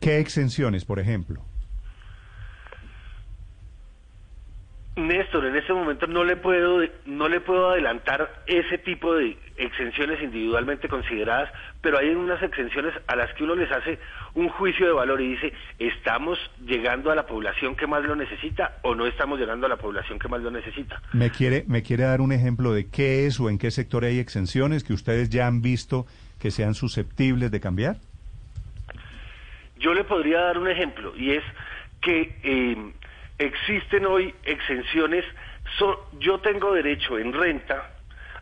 ¿Qué 0.00 0.18
exenciones, 0.18 0.84
por 0.84 0.98
ejemplo? 1.00 1.44
Néstor, 4.96 5.44
en 5.44 5.56
este 5.56 5.74
momento 5.74 6.06
no 6.06 6.24
le 6.24 6.36
puedo 6.36 6.80
no 7.04 7.28
le 7.28 7.40
puedo 7.40 7.70
adelantar 7.70 8.42
ese 8.46 8.78
tipo 8.78 9.14
de 9.14 9.36
exenciones 9.58 10.22
individualmente 10.22 10.88
consideradas, 10.88 11.50
pero 11.82 11.98
hay 11.98 12.08
unas 12.08 12.42
exenciones 12.42 12.94
a 13.06 13.14
las 13.14 13.30
que 13.34 13.44
uno 13.44 13.54
les 13.54 13.70
hace 13.70 13.98
un 14.34 14.48
juicio 14.48 14.86
de 14.86 14.92
valor 14.92 15.20
y 15.20 15.32
dice, 15.32 15.52
¿estamos 15.78 16.38
llegando 16.64 17.10
a 17.10 17.14
la 17.14 17.26
población 17.26 17.76
que 17.76 17.86
más 17.86 18.04
lo 18.04 18.16
necesita 18.16 18.78
o 18.82 18.94
no 18.94 19.06
estamos 19.06 19.38
llegando 19.38 19.66
a 19.66 19.68
la 19.68 19.76
población 19.76 20.18
que 20.18 20.28
más 20.28 20.40
lo 20.40 20.50
necesita? 20.50 21.02
¿Me 21.12 21.30
quiere, 21.30 21.64
¿Me 21.68 21.82
quiere 21.82 22.04
dar 22.04 22.22
un 22.22 22.32
ejemplo 22.32 22.72
de 22.72 22.88
qué 22.88 23.26
es 23.26 23.38
o 23.38 23.50
en 23.50 23.58
qué 23.58 23.70
sector 23.70 24.04
hay 24.04 24.18
exenciones 24.18 24.82
que 24.82 24.94
ustedes 24.94 25.28
ya 25.28 25.46
han 25.46 25.60
visto 25.60 26.06
que 26.40 26.50
sean 26.50 26.74
susceptibles 26.74 27.50
de 27.50 27.60
cambiar? 27.60 27.96
Yo 29.78 29.92
le 29.92 30.04
podría 30.04 30.40
dar 30.40 30.58
un 30.58 30.68
ejemplo 30.68 31.14
y 31.16 31.32
es 31.32 31.44
que 32.00 32.34
eh, 32.42 32.92
existen 33.38 34.06
hoy 34.06 34.34
exenciones. 34.44 35.24
yo 36.20 36.40
tengo 36.40 36.72
derecho 36.72 37.18
en 37.18 37.32
renta 37.32 37.92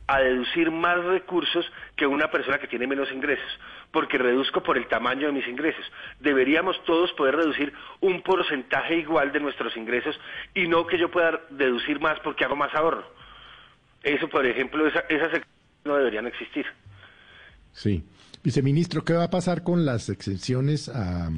a 0.06 0.20
deducir 0.20 0.70
más 0.70 1.02
recursos 1.02 1.64
que 1.96 2.06
una 2.06 2.30
persona 2.30 2.58
que 2.58 2.68
tiene 2.68 2.86
menos 2.86 3.10
ingresos, 3.10 3.48
porque 3.90 4.18
reduzco 4.18 4.62
por 4.62 4.76
el 4.76 4.86
tamaño 4.86 5.28
de 5.28 5.32
mis 5.32 5.48
ingresos. 5.48 5.84
Deberíamos 6.20 6.76
todos 6.84 7.12
poder 7.12 7.36
reducir 7.36 7.72
un 8.00 8.22
porcentaje 8.22 8.96
igual 8.96 9.32
de 9.32 9.40
nuestros 9.40 9.76
ingresos 9.76 10.18
y 10.54 10.68
no 10.68 10.86
que 10.86 10.98
yo 10.98 11.10
pueda 11.10 11.40
deducir 11.50 12.00
más 12.00 12.20
porque 12.20 12.44
hago 12.44 12.56
más 12.56 12.74
ahorro. 12.74 13.04
Eso, 14.02 14.28
por 14.28 14.44
ejemplo, 14.44 14.86
esa, 14.86 15.00
esas 15.08 15.40
no 15.84 15.96
deberían 15.96 16.26
existir. 16.26 16.66
Sí. 17.72 18.04
Viceministro, 18.42 19.02
¿qué 19.04 19.14
va 19.14 19.24
a 19.24 19.30
pasar 19.30 19.62
con 19.62 19.86
las 19.86 20.10
exenciones 20.10 20.90
a, 20.90 21.30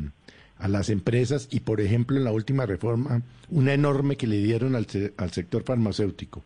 a 0.59 0.69
las 0.69 0.89
empresas 0.91 1.49
y, 1.51 1.61
por 1.61 1.81
ejemplo, 1.81 2.17
en 2.17 2.25
la 2.25 2.33
última 2.33 2.65
reforma, 2.67 3.23
una 3.51 3.75
enorme 3.75 4.17
que 4.17 4.27
le 4.27 4.37
dieron 4.37 4.75
al, 4.75 4.87
se- 4.87 5.13
al 5.19 5.31
sector 5.31 5.63
farmacéutico? 5.65 6.43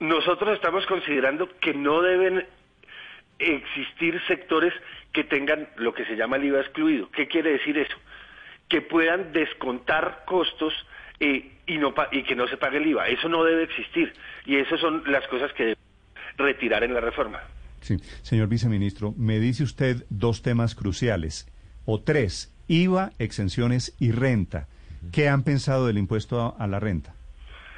Nosotros 0.00 0.54
estamos 0.54 0.84
considerando 0.86 1.48
que 1.60 1.72
no 1.74 2.02
deben 2.02 2.44
existir 3.38 4.20
sectores 4.26 4.72
que 5.12 5.24
tengan 5.24 5.68
lo 5.76 5.94
que 5.94 6.04
se 6.04 6.16
llama 6.16 6.36
el 6.36 6.44
IVA 6.44 6.60
excluido. 6.60 7.10
¿Qué 7.10 7.28
quiere 7.28 7.52
decir 7.52 7.78
eso? 7.78 7.96
Que 8.68 8.80
puedan 8.82 9.32
descontar 9.32 10.24
costos 10.26 10.72
eh, 11.20 11.52
y, 11.66 11.78
no 11.78 11.94
pa- 11.94 12.08
y 12.10 12.22
que 12.24 12.34
no 12.34 12.48
se 12.48 12.56
pague 12.56 12.78
el 12.78 12.86
IVA. 12.86 13.08
Eso 13.08 13.28
no 13.28 13.44
debe 13.44 13.64
existir. 13.64 14.12
Y 14.46 14.56
esas 14.56 14.80
son 14.80 15.04
las 15.10 15.26
cosas 15.28 15.52
que 15.52 15.64
debe 15.64 15.76
retirar 16.36 16.82
en 16.84 16.92
la 16.94 17.00
reforma. 17.00 17.40
Sí, 17.80 17.96
señor 18.22 18.48
viceministro, 18.48 19.14
me 19.16 19.38
dice 19.38 19.62
usted 19.62 20.04
dos 20.10 20.42
temas 20.42 20.74
cruciales, 20.74 21.46
o 21.86 22.00
tres, 22.00 22.52
IVA, 22.68 23.10
exenciones 23.18 23.94
y 23.98 24.12
renta. 24.12 24.66
¿Qué 25.12 25.28
han 25.28 25.42
pensado 25.42 25.86
del 25.86 25.98
impuesto 25.98 26.40
a, 26.40 26.62
a 26.62 26.66
la 26.66 26.80
renta? 26.80 27.14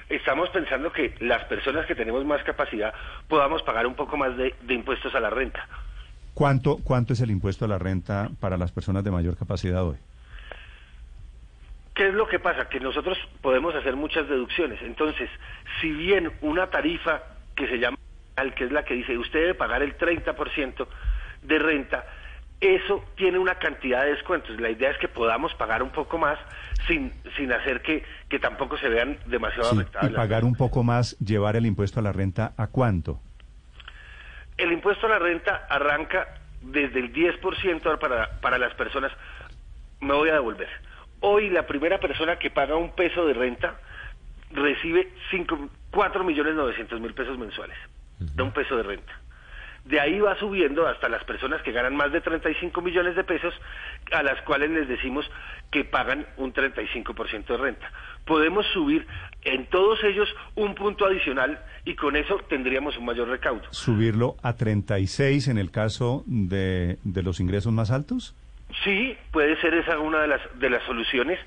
Estamos 0.09 0.49
pensando 0.51 0.93
que 0.93 1.15
las 1.21 1.45
personas 1.45 1.85
que 1.87 1.97
tenemos 1.97 2.25
más 2.25 2.43
capacidad 2.45 2.95
podamos 3.29 3.63
pagar 3.63 3.87
un 3.87 3.95
poco 3.95 4.17
más 4.17 4.37
de, 4.37 4.55
de 4.63 4.75
impuestos 4.75 5.15
a 5.15 5.21
la 5.21 5.31
renta. 5.31 5.67
¿Cuánto, 6.35 6.77
¿Cuánto 6.85 7.15
es 7.15 7.21
el 7.21 7.31
impuesto 7.31 7.65
a 7.65 7.69
la 7.69 7.79
renta 7.79 8.31
para 8.41 8.57
las 8.57 8.71
personas 8.71 9.03
de 9.03 9.11
mayor 9.11 9.37
capacidad 9.37 9.85
hoy? 9.85 9.97
¿Qué 11.95 12.09
es 12.09 12.15
lo 12.15 12.29
que 12.29 12.39
pasa? 12.39 12.69
Que 12.69 12.79
nosotros 12.79 13.17
podemos 13.41 13.75
hacer 13.75 13.97
muchas 13.97 14.29
deducciones. 14.29 14.81
Entonces, 14.83 15.31
si 15.81 15.91
bien 15.91 16.31
una 16.43 16.67
tarifa 16.67 17.23
que 17.57 17.67
se 17.67 17.79
llama, 17.79 17.97
al 18.37 18.55
que 18.55 18.65
es 18.65 18.71
la 18.71 18.85
que 18.85 18.93
dice 18.93 19.17
usted 19.17 19.41
debe 19.41 19.55
pagar 19.55 19.83
el 19.83 19.97
30% 19.97 20.87
de 21.43 21.59
renta, 21.59 22.05
eso 22.61 23.05
tiene 23.17 23.39
una 23.39 23.57
cantidad 23.57 24.03
de 24.05 24.13
descuentos. 24.13 24.59
La 24.61 24.71
idea 24.71 24.91
es 24.91 24.99
que 24.99 25.09
podamos 25.09 25.55
pagar 25.55 25.83
un 25.83 25.91
poco 25.91 26.17
más 26.19 26.39
sin, 26.87 27.13
sin 27.37 27.53
hacer 27.53 27.83
que, 27.83 28.03
que 28.29 28.39
tampoco 28.39 28.79
se 28.79 28.89
vean 28.89 29.19
demasiado 29.27 29.71
Sí, 29.71 29.77
afectadas. 29.81 30.11
y 30.11 30.15
pagar 30.15 30.45
un 30.45 30.55
poco 30.55 30.83
más, 30.83 31.19
llevar 31.19 31.57
el 31.57 31.67
impuesto 31.67 32.01
a 32.01 32.03
la 32.03 32.13
renta, 32.13 32.55
¿a 32.57 32.69
cuánto? 32.69 33.21
El 34.57 34.73
impuesto 34.73 35.07
a 35.07 35.11
la 35.11 35.19
renta 35.19 35.67
arranca 35.69 36.29
desde 36.63 36.99
el 37.01 37.13
10% 37.13 37.99
para, 37.99 38.41
para 38.41 38.57
las 38.59 38.73
personas. 38.75 39.13
Me 40.01 40.15
voy 40.15 40.31
a 40.31 40.35
devolver. 40.35 40.69
Hoy 41.21 41.51
la 41.51 41.67
primera 41.67 41.99
persona 41.99 42.39
que 42.39 42.51
paga 42.51 42.77
un 42.77 42.95
peso 42.95 43.27
de 43.27 43.35
renta 43.35 43.79
recibe 44.53 45.13
4 45.91 46.25
millones 46.25 46.55
900 46.55 47.01
mil 47.01 47.13
pesos 47.15 47.39
mensuales 47.39 47.77
de 48.19 48.43
un 48.43 48.53
peso 48.53 48.77
de 48.77 48.83
renta. 48.83 49.13
De 49.87 50.01
ahí 50.01 50.19
va 50.19 50.37
subiendo 50.39 50.87
hasta 50.87 51.09
las 51.09 51.23
personas 51.25 51.63
que 51.63 51.73
ganan 51.73 51.95
más 51.95 52.13
de 52.13 52.21
35 52.21 52.81
millones 52.81 53.15
de 53.15 53.25
pesos, 53.25 53.55
a 54.13 54.23
las 54.23 54.41
cuales 54.43 54.71
les 54.71 54.89
decimos 54.89 55.25
que 55.71 55.85
pagan 55.85 56.27
un 56.37 56.53
35% 56.53 57.47
de 57.47 57.57
renta. 57.57 57.93
Podemos 58.25 58.67
subir 58.73 59.07
en 59.43 59.67
todos 59.67 60.03
ellos 60.03 60.29
un 60.57 60.75
punto 60.75 61.07
adicional 61.07 61.61
y 61.85 61.95
con 61.95 62.17
eso 62.17 62.39
tendríamos 62.49 62.97
un 62.99 63.05
mayor 63.05 63.29
recaudo. 63.29 63.63
¿Subirlo 63.71 64.37
a 64.43 64.55
36 64.55 65.49
en 65.49 65.59
el 65.59 65.71
caso 65.71 66.25
de, 66.27 66.99
de 67.05 67.23
los 67.23 67.39
ingresos 67.39 67.73
más 67.73 67.91
altos? 67.91 68.35
Sí, 68.85 69.17
puede 69.33 69.59
ser 69.61 69.75
esa 69.75 69.99
una 69.99 70.21
de 70.23 70.29
las, 70.29 70.41
de 70.59 70.69
las 70.71 70.83
soluciones, 70.85 71.39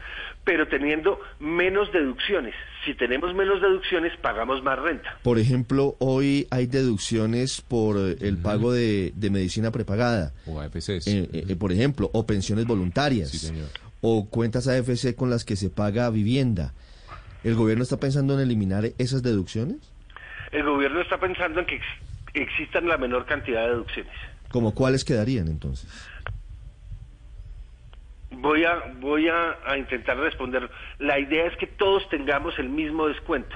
pero 0.46 0.68
teniendo 0.68 1.20
menos 1.40 1.92
deducciones. 1.92 2.56
Si 2.86 2.94
tenemos 2.96 3.36
menos 3.36 3.62
deducciones, 3.62 4.16
pagamos 4.18 4.64
más 4.64 4.80
renta. 4.80 5.18
Por 5.22 5.38
ejemplo, 5.38 5.96
hoy 6.00 6.48
hay 6.50 6.66
deducciones 6.66 7.62
por 7.62 7.98
eh, 7.98 8.16
el 8.22 8.38
pago 8.38 8.72
de, 8.72 9.12
de 9.16 9.30
medicina 9.30 9.70
prepagada, 9.72 10.32
O 10.48 10.60
AFCs. 10.62 11.08
eh, 11.08 11.30
eh, 11.34 11.56
por 11.58 11.72
ejemplo, 11.74 12.10
o 12.14 12.26
pensiones 12.26 12.66
voluntarias, 12.66 13.30
Sí, 13.30 13.38
señor. 13.38 13.68
o 14.02 14.30
cuentas 14.30 14.68
AFC 14.68 15.14
con 15.16 15.30
las 15.30 15.44
que 15.44 15.56
se 15.58 15.70
paga 15.70 16.10
vivienda. 16.10 16.74
¿El 17.44 17.56
gobierno 17.56 17.84
está 17.84 17.98
pensando 17.98 18.34
en 18.34 18.40
eliminar 18.40 18.86
esas 18.98 19.24
deducciones? 19.24 19.78
El 20.52 20.64
gobierno 20.64 21.02
está 21.02 21.20
pensando 21.20 21.60
en 21.60 21.66
que 21.66 21.76
ex- 21.76 21.86
existan 22.34 22.88
la 22.88 22.98
menor 22.98 23.26
cantidad 23.26 23.64
de 23.64 23.70
deducciones. 23.72 24.14
¿Como 24.52 24.74
cuáles 24.74 25.04
quedarían 25.06 25.48
entonces? 25.48 25.90
Voy 28.42 28.64
a, 28.64 28.94
voy 29.02 29.28
a, 29.28 29.78
intentar 29.78 30.18
responder. 30.18 30.70
La 30.98 31.20
idea 31.20 31.46
es 31.46 31.58
que 31.58 31.68
todos 31.68 32.08
tengamos 32.08 32.58
el 32.58 32.70
mismo 32.70 33.08
descuento. 33.08 33.56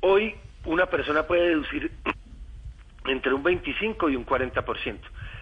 Hoy 0.00 0.34
una 0.64 0.86
persona 0.86 1.24
puede 1.24 1.50
deducir 1.50 1.92
entre 3.06 3.34
un 3.34 3.42
25 3.42 4.08
y 4.08 4.16
un 4.16 4.24
40%. 4.24 4.98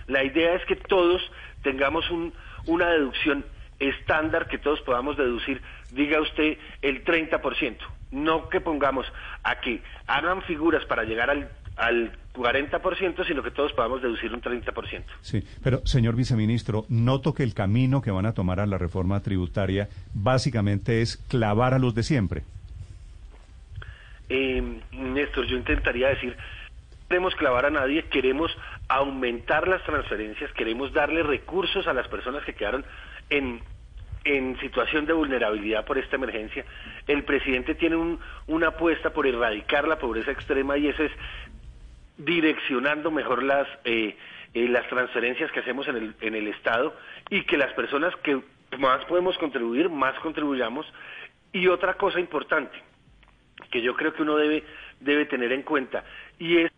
La 0.08 0.24
idea 0.24 0.54
es 0.54 0.64
que 0.64 0.74
todos 0.74 1.22
tengamos 1.62 2.10
un, 2.10 2.34
una 2.66 2.90
deducción 2.90 3.44
estándar, 3.78 4.48
que 4.48 4.58
todos 4.58 4.80
podamos 4.80 5.16
deducir, 5.16 5.62
diga 5.92 6.20
usted, 6.20 6.58
el 6.82 7.04
30%. 7.04 7.76
No 8.10 8.48
que 8.48 8.60
pongamos 8.60 9.06
a 9.44 9.60
que 9.60 9.82
hagan 10.08 10.42
figuras 10.42 10.84
para 10.86 11.04
llegar 11.04 11.30
al 11.30 12.12
40%, 12.38 13.26
sino 13.26 13.42
que 13.42 13.50
todos 13.50 13.72
podamos 13.72 14.00
deducir 14.00 14.32
un 14.32 14.40
30%. 14.40 15.02
Sí, 15.20 15.42
pero 15.62 15.84
señor 15.86 16.14
viceministro, 16.16 16.84
noto 16.88 17.34
que 17.34 17.42
el 17.42 17.52
camino 17.54 18.00
que 18.00 18.10
van 18.10 18.26
a 18.26 18.32
tomar 18.34 18.60
a 18.60 18.66
la 18.66 18.78
reforma 18.78 19.20
tributaria 19.22 19.88
básicamente 20.14 21.02
es 21.02 21.16
clavar 21.28 21.74
a 21.74 21.78
los 21.78 21.94
de 21.94 22.02
siempre. 22.02 22.42
Eh, 24.28 24.62
Néstor, 24.92 25.46
yo 25.46 25.56
intentaría 25.56 26.08
decir, 26.08 26.36
no 26.36 27.08
queremos 27.08 27.34
clavar 27.36 27.64
a 27.66 27.70
nadie, 27.70 28.04
queremos 28.04 28.50
aumentar 28.88 29.66
las 29.66 29.82
transferencias, 29.84 30.52
queremos 30.52 30.92
darle 30.92 31.22
recursos 31.22 31.86
a 31.86 31.94
las 31.94 32.06
personas 32.08 32.44
que 32.44 32.54
quedaron 32.54 32.84
en, 33.30 33.60
en 34.24 34.60
situación 34.60 35.06
de 35.06 35.14
vulnerabilidad 35.14 35.86
por 35.86 35.96
esta 35.96 36.16
emergencia. 36.16 36.66
El 37.06 37.24
presidente 37.24 37.74
tiene 37.74 37.96
un- 37.96 38.20
una 38.46 38.68
apuesta 38.68 39.10
por 39.10 39.26
erradicar 39.26 39.88
la 39.88 39.98
pobreza 39.98 40.30
extrema 40.32 40.76
y 40.76 40.88
eso 40.88 41.02
es 41.04 41.12
direccionando 42.18 43.10
mejor 43.10 43.42
las 43.42 43.66
eh, 43.84 44.16
eh, 44.54 44.66
las 44.68 44.88
transferencias 44.88 45.52
que 45.52 45.60
hacemos 45.60 45.86
en 45.88 45.96
el, 45.96 46.14
en 46.20 46.34
el 46.34 46.48
Estado 46.48 46.94
y 47.28 47.42
que 47.42 47.58
las 47.58 47.72
personas 47.74 48.14
que 48.16 48.40
más 48.78 49.04
podemos 49.04 49.36
contribuir, 49.38 49.90
más 49.90 50.18
contribuyamos. 50.20 50.86
Y 51.52 51.68
otra 51.68 51.94
cosa 51.94 52.18
importante, 52.18 52.76
que 53.70 53.82
yo 53.82 53.94
creo 53.94 54.14
que 54.14 54.22
uno 54.22 54.36
debe, 54.36 54.64
debe 55.00 55.26
tener 55.26 55.52
en 55.52 55.62
cuenta, 55.62 56.04
y 56.38 56.58
es, 56.58 56.72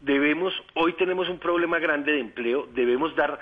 debemos, 0.00 0.54
hoy 0.74 0.94
tenemos 0.94 1.28
un 1.28 1.38
problema 1.38 1.78
grande 1.78 2.12
de 2.12 2.20
empleo, 2.20 2.68
debemos 2.72 3.14
dar 3.14 3.38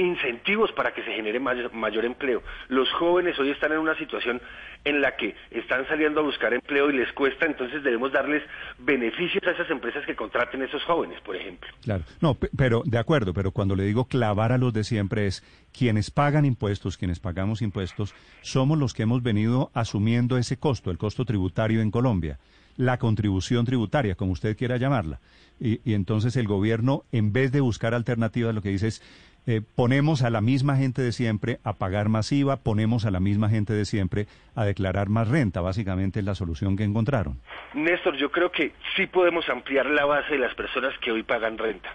incentivos 0.00 0.72
para 0.72 0.92
que 0.92 1.02
se 1.04 1.12
genere 1.12 1.38
mayor, 1.40 2.04
empleo. 2.04 2.42
Los 2.68 2.90
jóvenes 2.92 3.38
hoy 3.38 3.50
están 3.50 3.72
en 3.72 3.78
una 3.78 3.96
situación 3.96 4.40
en 4.84 5.00
la 5.00 5.14
que 5.16 5.36
están 5.50 5.86
saliendo 5.88 6.20
a 6.20 6.22
buscar 6.22 6.54
empleo 6.54 6.90
y 6.90 6.96
les 6.96 7.12
cuesta, 7.12 7.44
entonces 7.46 7.82
debemos 7.82 8.12
darles 8.12 8.42
beneficios 8.78 9.42
a 9.46 9.50
esas 9.50 9.70
empresas 9.70 10.04
que 10.06 10.16
contraten 10.16 10.62
a 10.62 10.64
esos 10.64 10.82
jóvenes, 10.84 11.20
por 11.20 11.36
ejemplo. 11.36 11.68
Claro. 11.82 12.02
No, 12.20 12.34
pe- 12.34 12.48
pero 12.56 12.82
de 12.86 12.98
acuerdo, 12.98 13.34
pero 13.34 13.50
cuando 13.52 13.76
le 13.76 13.84
digo 13.84 14.06
clavar 14.06 14.52
a 14.52 14.58
los 14.58 14.72
de 14.72 14.84
siempre 14.84 15.26
es 15.26 15.44
quienes 15.72 16.10
pagan 16.10 16.44
impuestos, 16.46 16.96
quienes 16.96 17.20
pagamos 17.20 17.60
impuestos, 17.60 18.14
somos 18.40 18.78
los 18.78 18.94
que 18.94 19.02
hemos 19.02 19.22
venido 19.22 19.70
asumiendo 19.74 20.38
ese 20.38 20.56
costo, 20.58 20.90
el 20.90 20.98
costo 20.98 21.24
tributario 21.26 21.82
en 21.82 21.90
Colombia, 21.90 22.38
la 22.78 22.98
contribución 22.98 23.66
tributaria, 23.66 24.14
como 24.14 24.32
usted 24.32 24.56
quiera 24.56 24.78
llamarla. 24.78 25.20
Y, 25.60 25.82
y 25.84 25.92
entonces 25.92 26.36
el 26.36 26.46
gobierno, 26.46 27.02
en 27.12 27.34
vez 27.34 27.52
de 27.52 27.60
buscar 27.60 27.92
alternativas, 27.92 28.54
lo 28.54 28.62
que 28.62 28.70
dice 28.70 28.86
es 28.88 29.02
eh, 29.46 29.62
ponemos 29.74 30.22
a 30.22 30.30
la 30.30 30.40
misma 30.40 30.76
gente 30.76 31.02
de 31.02 31.12
siempre 31.12 31.58
a 31.64 31.74
pagar 31.74 32.08
más 32.08 32.30
IVA, 32.32 32.56
ponemos 32.58 33.04
a 33.06 33.10
la 33.10 33.20
misma 33.20 33.48
gente 33.48 33.72
de 33.72 33.84
siempre 33.84 34.26
a 34.54 34.64
declarar 34.64 35.08
más 35.08 35.28
renta, 35.28 35.60
básicamente 35.60 36.20
es 36.20 36.24
la 36.24 36.34
solución 36.34 36.76
que 36.76 36.84
encontraron. 36.84 37.40
Néstor, 37.74 38.16
yo 38.16 38.30
creo 38.30 38.52
que 38.52 38.72
sí 38.96 39.06
podemos 39.06 39.48
ampliar 39.48 39.86
la 39.86 40.04
base 40.04 40.32
de 40.32 40.38
las 40.38 40.54
personas 40.54 40.92
que 40.98 41.12
hoy 41.12 41.22
pagan 41.22 41.58
renta. 41.58 41.90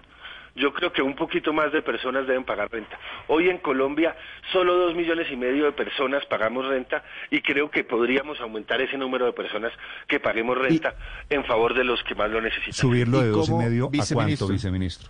Yo 0.55 0.73
creo 0.73 0.93
que 0.93 1.01
un 1.01 1.15
poquito 1.15 1.51
más 1.51 1.73
de 1.73 1.81
personas 1.81 2.25
deben 2.27 2.45
pagar 2.45 2.71
renta. 2.71 2.97
Hoy 3.27 3.49
en 3.49 3.57
Colombia 3.57 4.15
solo 4.53 4.75
dos 4.75 4.95
millones 4.95 5.27
y 5.29 5.35
medio 5.35 5.65
de 5.65 5.73
personas 5.73 6.25
pagamos 6.27 6.65
renta 6.65 7.03
y 7.29 7.41
creo 7.41 7.69
que 7.69 7.83
podríamos 7.83 8.39
aumentar 8.39 8.79
ese 8.79 8.97
número 8.97 9.25
de 9.25 9.33
personas 9.33 9.73
que 10.07 10.21
paguemos 10.21 10.57
renta 10.57 10.95
en 11.29 11.43
favor 11.43 11.73
de 11.73 11.83
los 11.83 12.01
que 12.03 12.15
más 12.15 12.31
lo 12.31 12.39
necesitan. 12.39 12.73
Subirlo 12.73 13.19
¿Y 13.19 13.23
de 13.23 13.29
dos 13.29 13.49
y 13.49 13.53
medio 13.53 13.87
a 13.87 14.13
cuánto, 14.13 14.47
viceministro. 14.47 15.09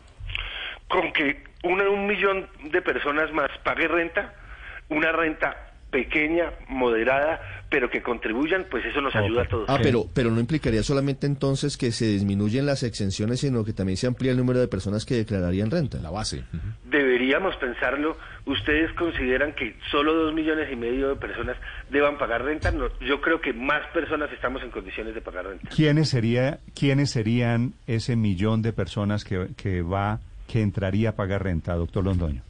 Con 1.01 1.11
que 1.13 1.43
una- 1.63 1.89
un 1.89 2.07
millón 2.07 2.47
de 2.71 2.81
personas 2.81 3.31
más 3.33 3.49
pague 3.63 3.87
renta, 3.87 4.33
una 4.89 5.11
renta 5.11 5.55
pequeña, 5.91 6.51
moderada, 6.67 7.39
pero 7.69 7.89
que 7.89 8.01
contribuyan, 8.01 8.65
pues 8.69 8.83
eso 8.85 8.99
nos 9.01 9.15
ayuda 9.15 9.43
a 9.43 9.47
todos. 9.47 9.69
Ah, 9.69 9.77
pero, 9.81 10.05
pero 10.13 10.29
no 10.29 10.39
implicaría 10.41 10.83
solamente 10.83 11.25
entonces 11.25 11.77
que 11.77 11.91
se 11.91 12.05
disminuyen 12.05 12.65
las 12.65 12.83
exenciones, 12.83 13.39
sino 13.39 13.63
que 13.63 13.71
también 13.71 13.95
se 13.95 14.05
amplía 14.07 14.31
el 14.31 14.37
número 14.37 14.59
de 14.59 14.67
personas 14.67 15.05
que 15.05 15.15
declararían 15.15 15.71
renta. 15.71 15.97
La 15.99 16.09
base. 16.11 16.43
Deberíamos 16.83 17.55
pensarlo. 17.57 18.17
¿Ustedes 18.45 18.91
consideran 18.93 19.53
que 19.53 19.75
solo 19.89 20.13
dos 20.13 20.33
millones 20.33 20.69
y 20.71 20.75
medio 20.75 21.09
de 21.09 21.15
personas 21.15 21.55
deban 21.89 22.17
pagar 22.17 22.43
renta? 22.43 22.71
No, 22.71 22.87
yo 22.99 23.21
creo 23.21 23.39
que 23.41 23.53
más 23.53 23.81
personas 23.93 24.29
estamos 24.33 24.61
en 24.63 24.69
condiciones 24.71 25.15
de 25.15 25.21
pagar 25.21 25.45
renta. 25.47 25.69
¿Quiénes, 25.73 26.09
sería, 26.09 26.59
¿Quiénes 26.77 27.09
serían 27.09 27.73
ese 27.87 28.15
millón 28.15 28.61
de 28.61 28.73
personas 28.73 29.23
que, 29.23 29.47
que 29.57 29.81
va 29.81 30.19
que 30.47 30.61
entraría 30.61 31.09
a 31.09 31.15
pagar 31.15 31.43
renta, 31.43 31.73
doctor 31.75 32.03
Londoño? 32.03 32.41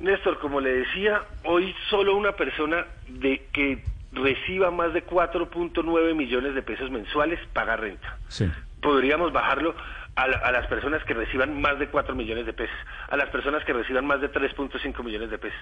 Néstor, 0.00 0.38
como 0.40 0.60
le 0.60 0.70
decía, 0.72 1.22
hoy 1.44 1.74
solo 1.88 2.16
una 2.16 2.32
persona 2.32 2.84
de 3.08 3.46
que 3.52 3.82
reciba 4.12 4.70
más 4.70 4.92
de 4.92 5.04
4.9 5.06 6.14
millones 6.14 6.54
de 6.54 6.62
pesos 6.62 6.90
mensuales 6.90 7.38
paga 7.52 7.76
renta. 7.76 8.18
Sí. 8.28 8.50
Podríamos 8.82 9.32
bajarlo 9.32 9.74
a, 10.14 10.28
la- 10.28 10.38
a 10.38 10.52
las 10.52 10.66
personas 10.66 11.02
que 11.04 11.14
reciban 11.14 11.60
más 11.60 11.78
de 11.78 11.88
4 11.88 12.14
millones 12.14 12.44
de 12.46 12.52
pesos, 12.52 12.76
a 13.08 13.16
las 13.16 13.28
personas 13.30 13.64
que 13.64 13.72
reciban 13.72 14.06
más 14.06 14.20
de 14.20 14.30
3.5 14.30 15.02
millones 15.02 15.30
de 15.30 15.38
pesos. 15.38 15.58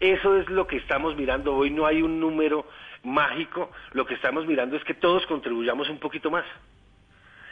Eso 0.00 0.36
es 0.36 0.48
lo 0.50 0.66
que 0.66 0.76
estamos 0.76 1.16
mirando. 1.16 1.54
Hoy 1.54 1.70
no 1.70 1.86
hay 1.86 2.02
un 2.02 2.20
número 2.20 2.66
mágico. 3.04 3.70
Lo 3.92 4.06
que 4.06 4.14
estamos 4.14 4.46
mirando 4.46 4.76
es 4.76 4.84
que 4.84 4.94
todos 4.94 5.26
contribuyamos 5.26 5.88
un 5.88 5.98
poquito 5.98 6.30
más. 6.30 6.44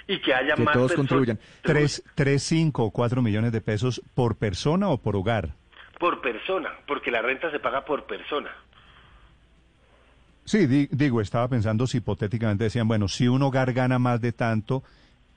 Y 0.08 0.20
que 0.20 0.32
haya 0.34 0.54
Que 0.54 0.62
más 0.62 0.74
todos 0.74 0.92
personas- 0.92 1.08
contribuyan. 1.10 1.38
¿Tres, 1.62 2.02
tres, 2.14 2.42
cinco 2.42 2.84
o 2.84 2.90
cuatro 2.90 3.22
millones 3.22 3.52
de 3.52 3.60
pesos 3.60 4.00
por 4.14 4.36
persona 4.36 4.88
o 4.88 4.98
por 4.98 5.16
hogar? 5.16 5.54
Por 5.98 6.20
persona, 6.20 6.70
porque 6.86 7.10
la 7.10 7.22
renta 7.22 7.50
se 7.50 7.58
paga 7.58 7.84
por 7.84 8.04
persona. 8.06 8.50
Sí, 10.44 10.66
di- 10.66 10.88
digo, 10.92 11.20
estaba 11.20 11.48
pensando 11.48 11.86
si 11.86 11.98
hipotéticamente 11.98 12.64
decían, 12.64 12.86
bueno, 12.86 13.08
si 13.08 13.26
un 13.26 13.42
hogar 13.42 13.72
gana 13.72 13.98
más 13.98 14.20
de 14.20 14.32
tanto, 14.32 14.84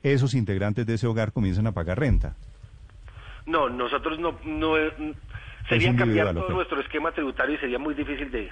esos 0.04 0.36
integrantes 0.36 0.86
de 0.86 0.94
ese 0.94 1.08
hogar 1.08 1.32
comienzan 1.32 1.66
a 1.66 1.72
pagar 1.72 1.98
renta. 2.00 2.36
No, 3.48 3.70
nosotros 3.70 4.20
no, 4.20 4.38
no 4.46 4.78
eh, 4.78 4.94
sería 5.68 5.96
cambiar 5.96 6.36
todo 6.36 6.50
nuestro 6.50 6.80
esquema 6.82 7.12
tributario 7.12 7.56
y 7.56 7.58
sería 7.58 7.80
muy 7.80 7.96
difícil 7.96 8.30
de, 8.30 8.50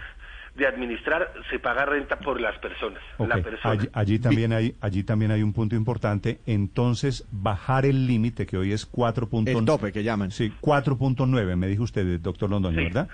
de 0.58 0.68
administrar. 0.68 1.32
Se 1.50 1.60
paga 1.60 1.86
renta 1.86 2.18
por 2.20 2.42
las 2.42 2.58
personas, 2.60 3.00
Ok, 3.18 3.28
la 3.30 3.42
persona. 3.42 3.74
Allí, 3.74 3.88
allí 3.94 4.20
también 4.20 4.52
hay, 4.54 4.76
allí 4.82 5.04
también 5.04 5.32
hay 5.32 5.44
un 5.44 5.54
punto 5.54 5.76
importante. 5.76 6.40
Entonces, 6.46 7.26
bajar 7.32 7.86
el 7.86 8.08
límite, 8.08 8.46
que 8.46 8.58
hoy 8.58 8.74
es 8.74 8.86
4. 8.86 9.30
El 9.46 9.66
tope 9.66 9.92
que 9.92 10.04
llaman. 10.04 10.32
Sí, 10.32 10.52
4.9, 10.62 11.56
me 11.56 11.68
dijo 11.68 11.84
usted, 11.84 12.20
doctor 12.20 12.50
Londoño, 12.50 12.78
Sí. 12.80 12.84
¿verdad? 12.86 13.08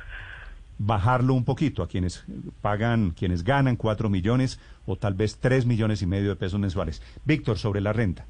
Bajarlo 0.80 1.36
un 1.36 1.46
poquito 1.46 1.84
a 1.84 1.88
quienes 1.88 2.26
pagan, 2.62 3.12
quienes 3.12 3.44
ganan 3.44 3.76
4 3.76 4.10
millones 4.10 4.60
o 4.86 4.96
tal 4.96 5.14
vez 5.14 5.38
3 5.40 5.66
millones 5.66 6.02
y 6.02 6.08
medio 6.08 6.30
de 6.30 6.36
pesos 6.36 6.60
mensuales. 6.60 7.02
Víctor, 7.26 7.58
sobre 7.60 7.80
la 7.80 7.94
renta. 7.94 8.26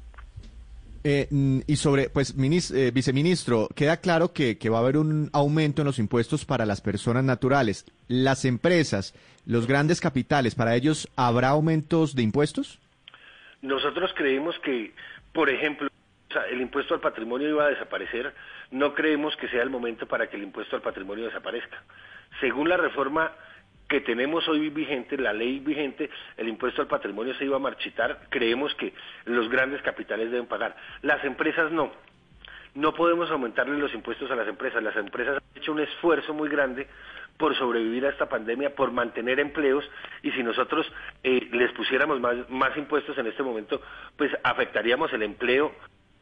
Eh, 1.06 1.28
mm, 1.30 1.60
y 1.66 1.76
sobre, 1.76 2.08
pues, 2.08 2.34
eh, 2.34 2.90
viceministro, 2.90 3.68
queda 3.76 3.98
claro 3.98 4.32
que, 4.32 4.56
que 4.56 4.70
va 4.70 4.78
a 4.78 4.80
haber 4.80 4.96
un 4.96 5.28
aumento 5.34 5.82
en 5.82 5.86
los 5.86 5.98
impuestos 5.98 6.46
para 6.46 6.64
las 6.64 6.80
personas 6.80 7.22
naturales. 7.24 7.84
Las 8.08 8.46
empresas, 8.46 9.14
los 9.44 9.66
grandes 9.66 10.00
capitales, 10.00 10.54
¿para 10.54 10.74
ellos 10.74 11.08
habrá 11.14 11.48
aumentos 11.48 12.14
de 12.14 12.22
impuestos? 12.22 12.80
Nosotros 13.60 14.12
creemos 14.14 14.58
que, 14.60 14.94
por 15.34 15.50
ejemplo, 15.50 15.88
el 16.50 16.62
impuesto 16.62 16.94
al 16.94 17.00
patrimonio 17.00 17.50
iba 17.50 17.66
a 17.66 17.68
desaparecer. 17.68 18.32
No 18.70 18.94
creemos 18.94 19.36
que 19.36 19.48
sea 19.48 19.62
el 19.62 19.70
momento 19.70 20.06
para 20.06 20.28
que 20.28 20.36
el 20.36 20.42
impuesto 20.42 20.74
al 20.74 20.82
patrimonio 20.82 21.26
desaparezca. 21.26 21.82
Según 22.40 22.70
la 22.70 22.78
reforma 22.78 23.30
que 23.88 24.00
tenemos 24.00 24.48
hoy 24.48 24.70
vigente, 24.70 25.16
la 25.18 25.32
ley 25.32 25.58
vigente, 25.60 26.10
el 26.36 26.48
impuesto 26.48 26.82
al 26.82 26.88
patrimonio 26.88 27.34
se 27.34 27.44
iba 27.44 27.56
a 27.56 27.60
marchitar. 27.60 28.26
Creemos 28.30 28.74
que 28.74 28.92
los 29.26 29.48
grandes 29.48 29.82
capitales 29.82 30.30
deben 30.30 30.46
pagar. 30.46 30.76
Las 31.02 31.24
empresas 31.24 31.70
no. 31.70 31.92
No 32.74 32.92
podemos 32.92 33.30
aumentarle 33.30 33.78
los 33.78 33.94
impuestos 33.94 34.30
a 34.30 34.36
las 34.36 34.48
empresas. 34.48 34.82
Las 34.82 34.96
empresas 34.96 35.36
han 35.36 35.60
hecho 35.60 35.72
un 35.72 35.80
esfuerzo 35.80 36.34
muy 36.34 36.48
grande 36.48 36.88
por 37.36 37.56
sobrevivir 37.56 38.06
a 38.06 38.10
esta 38.10 38.28
pandemia, 38.28 38.74
por 38.74 38.92
mantener 38.92 39.40
empleos, 39.40 39.88
y 40.22 40.30
si 40.32 40.42
nosotros 40.42 40.90
eh, 41.22 41.48
les 41.52 41.72
pusiéramos 41.72 42.20
más, 42.20 42.48
más 42.48 42.76
impuestos 42.76 43.16
en 43.18 43.26
este 43.26 43.42
momento, 43.42 43.80
pues 44.16 44.30
afectaríamos 44.42 45.12
el 45.12 45.22
empleo, 45.22 45.72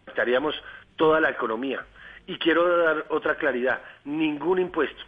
afectaríamos 0.04 0.54
toda 0.96 1.20
la 1.20 1.30
economía. 1.30 1.84
Y 2.26 2.38
quiero 2.38 2.76
dar 2.78 3.06
otra 3.08 3.34
claridad, 3.34 3.82
ningún 4.04 4.58
impuesto, 4.58 5.02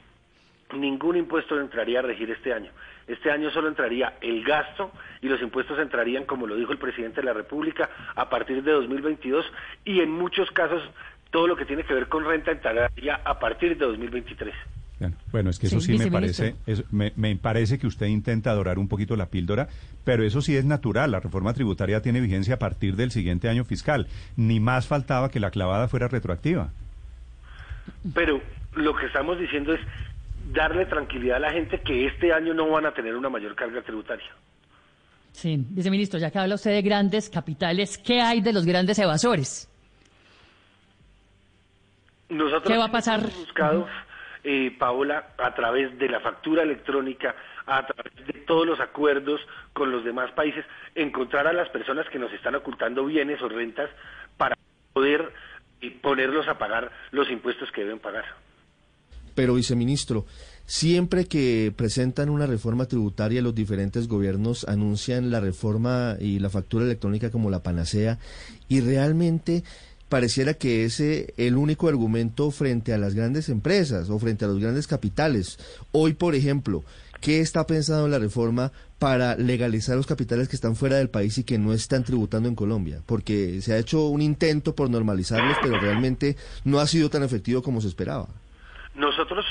ningún 0.75 1.17
impuesto 1.17 1.61
entraría 1.61 1.99
a 2.01 2.03
regir 2.03 2.31
este 2.31 2.53
año. 2.53 2.71
Este 3.07 3.31
año 3.31 3.51
solo 3.51 3.69
entraría 3.69 4.15
el 4.21 4.43
gasto 4.45 4.91
y 5.21 5.29
los 5.29 5.41
impuestos 5.43 5.79
entrarían, 5.79 6.25
como 6.25 6.47
lo 6.47 6.57
dijo 6.57 6.73
el 6.73 6.79
presidente 6.79 7.21
de 7.21 7.27
la 7.27 7.33
República, 7.35 7.91
a 8.15 8.31
partir 8.31 8.63
de 8.63 8.73
2022 8.73 9.45
y 9.85 10.01
en 10.01 10.11
muchos 10.11 10.51
casos 10.53 10.83
todo 11.31 11.47
lo 11.47 11.57
que 11.57 11.65
tiene 11.67 11.83
que 11.85 11.93
ver 11.95 12.09
con 12.09 12.25
renta 12.25 12.51
entraría 12.53 13.17
a 13.25 13.39
partir 13.39 13.77
de 13.77 13.85
2023. 13.85 14.55
Bueno, 15.01 15.17
Bueno, 15.33 15.51
es 15.51 15.59
que 15.59 15.67
eso 15.67 15.81
Sí, 15.81 15.99
sí, 15.99 16.05
me 16.05 16.11
parece, 16.11 16.55
eso- 16.67 16.85
me, 16.93 17.13
me 17.17 17.35
parece 17.37 17.79
que 17.79 17.87
usted 17.89 18.07
intenta 18.07 18.51
adorar 18.53 18.79
un 18.79 18.89
poquito 18.89 19.17
la 19.17 19.27
píldora, 19.27 19.69
pero 20.05 20.23
eso 20.25 20.41
sí 20.41 20.57
es 20.57 20.65
natural. 20.65 21.11
La 21.11 21.19
reforma 21.21 21.53
tributaria 21.53 22.01
tiene 22.01 22.21
vigencia 22.21 22.55
a 22.55 22.59
partir 22.59 22.95
del 22.95 23.11
siguiente 23.11 23.49
año 23.49 23.65
fiscal. 23.65 24.07
Ni 24.37 24.61
más 24.61 24.87
faltaba 24.87 25.31
que 25.31 25.41
la 25.41 25.51
clavada 25.51 25.89
fuera 25.89 26.07
retroactiva. 26.09 26.71
Pero 28.15 28.41
lo 28.77 28.95
que 28.95 29.07
estamos 29.07 29.39
diciendo 29.39 29.75
es 29.75 29.81
darle 30.55 30.87
tranquilidad 30.87 31.37
a 31.37 31.41
la 31.41 31.53
gente 31.53 31.81
que 31.81 32.07
este 32.07 32.33
año 32.33 32.55
no 32.55 32.71
van 32.71 32.87
a 32.87 32.95
tener 32.95 33.15
una 33.15 33.29
mayor 33.29 33.55
carga 33.55 33.83
tributaria. 33.83 34.31
Sí, 35.33 35.59
viceministro, 35.59 36.19
ya 36.21 36.31
que 36.31 36.39
habla 36.39 36.55
usted 36.55 36.71
de 36.71 36.83
grandes 36.83 37.29
capitales, 37.29 37.99
¿qué 37.99 38.21
hay 38.21 38.41
de 38.41 38.53
los 38.53 38.65
grandes 38.65 38.99
evasores? 39.01 39.69
Nosotros 42.29 42.73
¿Qué 42.73 42.79
va 42.79 42.85
a 42.85 42.93
pasar? 42.93 43.21
hemos 43.21 43.37
buscado, 43.37 43.89
eh, 44.45 44.75
Paola, 44.79 45.35
a 45.39 45.55
través 45.55 45.99
de 45.99 46.09
la 46.09 46.21
factura 46.21 46.63
electrónica, 46.63 47.35
a 47.67 47.85
través 47.85 48.27
de 48.27 48.41
todos 48.47 48.65
los 48.65 48.79
acuerdos 48.79 49.41
con 49.73 49.91
los 49.91 50.05
demás 50.05 50.31
países, 50.33 50.65
encontrar 50.95 51.49
a 51.49 51.53
las 51.53 51.69
personas 51.71 52.09
que 52.11 52.19
nos 52.21 52.33
están 52.33 52.55
ocultando 52.55 53.05
bienes 53.05 53.43
o 53.43 53.49
rentas 53.49 53.91
para 54.37 54.57
poder 54.93 55.33
eh, 55.81 55.99
ponerlos 56.01 56.47
a 56.47 56.59
pagar 56.59 56.93
los 57.11 57.29
impuestos 57.29 57.73
que 57.73 57.83
deben 57.83 57.99
pagar. 57.99 58.25
Pero, 59.35 59.55
viceministro, 59.55 60.27
siempre 60.67 61.27
que 61.27 61.73
presentan 61.77 62.31
una 62.31 62.47
reforma 62.47 62.87
tributaria, 62.87 63.43
los 63.43 63.55
diferentes 63.55 64.09
gobiernos 64.09 64.65
anuncian 64.69 65.31
la 65.31 65.41
reforma 65.41 66.17
y 66.21 66.39
la 66.39 66.51
factura 66.51 66.85
electrónica 66.85 67.31
como 67.31 67.51
la 67.51 67.63
panacea 67.63 68.19
y 68.69 68.81
realmente 68.81 69.65
pareciera 70.09 70.55
que 70.55 70.85
ese 70.85 71.35
el 71.37 71.57
único 71.57 71.89
argumento 71.89 72.51
frente 72.51 72.93
a 72.93 72.99
las 72.99 73.15
grandes 73.15 73.49
empresas 73.49 74.11
o 74.11 74.19
frente 74.19 74.45
a 74.45 74.49
los 74.49 74.61
grandes 74.61 74.87
capitales. 74.87 75.59
Hoy, 75.93 76.15
por 76.15 76.35
ejemplo, 76.35 76.85
¿qué 77.21 77.41
está 77.41 77.67
pensado 77.67 78.05
en 78.05 78.13
la 78.13 78.19
reforma 78.19 78.73
para 78.99 79.37
legalizar 79.37 79.97
los 79.97 80.07
capitales 80.07 80.49
que 80.49 80.57
están 80.57 80.77
fuera 80.77 80.97
del 80.97 81.11
país 81.11 81.37
y 81.39 81.45
que 81.45 81.59
no 81.59 81.73
están 81.73 82.05
tributando 82.05 82.49
en 82.49 82.55
Colombia? 82.55 83.03
Porque 83.07 83.61
se 83.61 83.73
ha 83.73 83.79
hecho 83.79 84.09
un 84.09 84.23
intento 84.23 84.75
por 84.75 84.89
normalizarlos, 84.89 85.57
pero 85.63 85.81
realmente 85.81 86.37
no 86.65 86.79
ha 86.79 86.87
sido 86.87 87.11
tan 87.11 87.23
efectivo 87.23 87.63
como 87.63 87.81
se 87.81 87.89
esperaba. 87.89 88.29
Nosotros, 88.95 89.45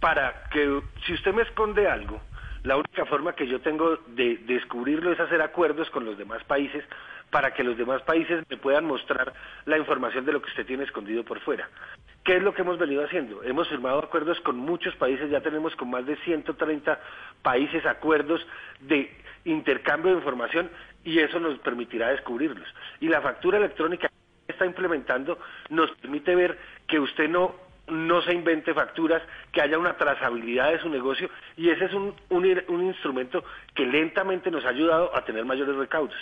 para 0.00 0.44
que, 0.50 0.82
si 1.06 1.14
usted 1.14 1.32
me 1.32 1.42
esconde 1.42 1.88
algo, 1.88 2.20
la 2.62 2.76
única 2.76 3.06
forma 3.06 3.34
que 3.34 3.46
yo 3.46 3.60
tengo 3.60 3.96
de 4.08 4.38
descubrirlo 4.38 5.12
es 5.12 5.20
hacer 5.20 5.40
acuerdos 5.40 5.88
con 5.90 6.04
los 6.04 6.18
demás 6.18 6.44
países 6.44 6.84
para 7.30 7.54
que 7.54 7.64
los 7.64 7.78
demás 7.78 8.02
países 8.02 8.44
me 8.50 8.56
puedan 8.56 8.84
mostrar 8.84 9.32
la 9.64 9.78
información 9.78 10.26
de 10.26 10.32
lo 10.32 10.42
que 10.42 10.50
usted 10.50 10.66
tiene 10.66 10.84
escondido 10.84 11.24
por 11.24 11.40
fuera. 11.40 11.68
¿Qué 12.24 12.36
es 12.36 12.42
lo 12.42 12.52
que 12.52 12.62
hemos 12.62 12.76
venido 12.78 13.04
haciendo? 13.04 13.42
Hemos 13.42 13.68
firmado 13.68 13.98
acuerdos 13.98 14.40
con 14.40 14.56
muchos 14.56 14.94
países, 14.96 15.30
ya 15.30 15.40
tenemos 15.40 15.74
con 15.76 15.90
más 15.90 16.04
de 16.04 16.16
130 16.16 17.00
países 17.40 17.86
acuerdos 17.86 18.46
de 18.80 19.10
intercambio 19.44 20.10
de 20.10 20.18
información 20.18 20.70
y 21.02 21.18
eso 21.18 21.40
nos 21.40 21.58
permitirá 21.60 22.08
descubrirlos. 22.08 22.68
Y 23.00 23.08
la 23.08 23.22
factura 23.22 23.56
electrónica 23.56 24.08
que 24.08 24.52
está 24.52 24.66
implementando 24.66 25.38
nos 25.70 25.90
permite 25.92 26.34
ver 26.34 26.58
que 26.86 27.00
usted 27.00 27.28
no 27.28 27.69
no 27.90 28.22
se 28.22 28.32
invente 28.32 28.74
facturas, 28.74 29.22
que 29.52 29.60
haya 29.60 29.78
una 29.78 29.96
trazabilidad 29.96 30.72
de 30.72 30.80
su 30.80 30.88
negocio 30.88 31.28
y 31.56 31.70
ese 31.70 31.86
es 31.86 31.94
un, 31.94 32.14
un, 32.30 32.62
un 32.68 32.84
instrumento 32.84 33.44
que 33.74 33.84
lentamente 33.84 34.50
nos 34.50 34.64
ha 34.64 34.70
ayudado 34.70 35.14
a 35.16 35.24
tener 35.24 35.44
mayores 35.44 35.76
recaudos. 35.76 36.16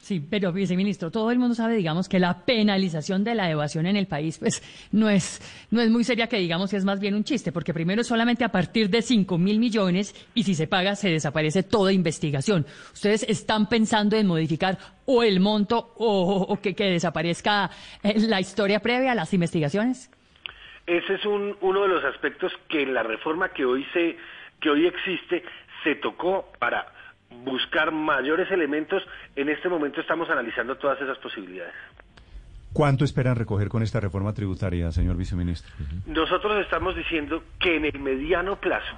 Sí, 0.00 0.20
pero 0.20 0.52
viceministro, 0.52 1.10
todo 1.10 1.30
el 1.32 1.38
mundo 1.38 1.54
sabe, 1.54 1.76
digamos, 1.76 2.08
que 2.08 2.20
la 2.20 2.44
penalización 2.44 3.24
de 3.24 3.34
la 3.34 3.50
evasión 3.50 3.84
en 3.84 3.96
el 3.96 4.06
país, 4.06 4.38
pues, 4.38 4.62
no 4.92 5.10
es, 5.10 5.40
no 5.70 5.80
es 5.80 5.90
muy 5.90 6.04
seria 6.04 6.28
que 6.28 6.38
digamos, 6.38 6.72
es 6.72 6.84
más 6.84 7.00
bien 7.00 7.14
un 7.14 7.24
chiste, 7.24 7.50
porque 7.50 7.74
primero 7.74 8.00
es 8.00 8.06
solamente 8.06 8.44
a 8.44 8.48
partir 8.50 8.88
de 8.90 9.02
5 9.02 9.36
mil 9.38 9.58
millones 9.58 10.14
y 10.34 10.44
si 10.44 10.54
se 10.54 10.68
paga 10.68 10.94
se 10.94 11.10
desaparece 11.10 11.64
toda 11.64 11.92
investigación. 11.92 12.64
¿Ustedes 12.92 13.24
están 13.24 13.68
pensando 13.68 14.16
en 14.16 14.26
modificar 14.26 14.78
o 15.04 15.24
el 15.24 15.40
monto 15.40 15.92
o, 15.96 16.46
o 16.48 16.60
que, 16.60 16.74
que, 16.74 16.84
desaparezca 16.84 17.70
eh, 18.02 18.20
la 18.20 18.40
historia 18.40 18.80
previa 18.80 19.12
a 19.12 19.14
las 19.16 19.34
investigaciones? 19.34 20.10
Ese 20.88 21.14
es 21.14 21.26
un, 21.26 21.54
uno 21.60 21.82
de 21.82 21.88
los 21.88 22.02
aspectos 22.02 22.50
que 22.66 22.82
en 22.82 22.94
la 22.94 23.02
reforma 23.02 23.50
que 23.50 23.66
hoy 23.66 23.84
se 23.92 24.16
que 24.58 24.70
hoy 24.70 24.86
existe 24.86 25.44
se 25.84 25.96
tocó 25.96 26.50
para 26.58 26.86
buscar 27.44 27.92
mayores 27.92 28.50
elementos. 28.50 29.02
En 29.36 29.50
este 29.50 29.68
momento 29.68 30.00
estamos 30.00 30.30
analizando 30.30 30.76
todas 30.76 30.98
esas 31.00 31.18
posibilidades. 31.18 31.74
¿Cuánto 32.72 33.04
esperan 33.04 33.36
recoger 33.36 33.68
con 33.68 33.82
esta 33.82 34.00
reforma 34.00 34.32
tributaria, 34.32 34.90
señor 34.90 35.16
viceministro? 35.16 35.70
Nosotros 36.06 36.58
estamos 36.64 36.96
diciendo 36.96 37.44
que 37.60 37.76
en 37.76 37.84
el 37.84 37.98
mediano 38.00 38.56
plazo 38.56 38.96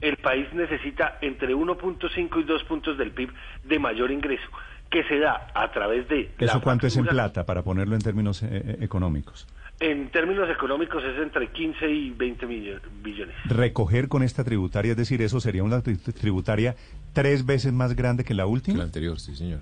el 0.00 0.16
país 0.16 0.50
necesita 0.54 1.18
entre 1.20 1.54
1.5 1.54 2.40
y 2.40 2.44
2 2.44 2.64
puntos 2.64 2.96
del 2.96 3.10
PIB 3.10 3.30
de 3.64 3.78
mayor 3.78 4.10
ingreso, 4.10 4.48
que 4.90 5.04
se 5.04 5.18
da 5.18 5.48
a 5.54 5.70
través 5.70 6.08
de... 6.08 6.30
la 6.38 6.46
¿Eso 6.46 6.62
cuánto 6.62 6.86
es 6.86 6.96
en 6.96 7.04
plata, 7.04 7.44
para 7.44 7.62
ponerlo 7.62 7.94
en 7.94 8.00
términos 8.00 8.42
eh, 8.42 8.48
eh, 8.52 8.76
económicos? 8.80 9.46
En 9.80 10.10
términos 10.10 10.48
económicos 10.50 11.02
es 11.02 11.18
entre 11.22 11.48
15 11.48 11.90
y 11.90 12.10
20 12.10 12.46
millo- 12.46 12.80
billones. 13.02 13.34
Recoger 13.46 14.08
con 14.08 14.22
esta 14.22 14.44
tributaria, 14.44 14.90
es 14.92 14.96
decir, 14.98 15.22
eso 15.22 15.40
sería 15.40 15.64
una 15.64 15.82
tri- 15.82 15.98
tributaria 16.12 16.76
tres 17.14 17.46
veces 17.46 17.72
más 17.72 17.96
grande 17.96 18.22
que 18.24 18.34
la 18.34 18.44
última. 18.46 18.78
La 18.78 18.84
anterior, 18.84 19.18
sí, 19.18 19.34
señor. 19.34 19.60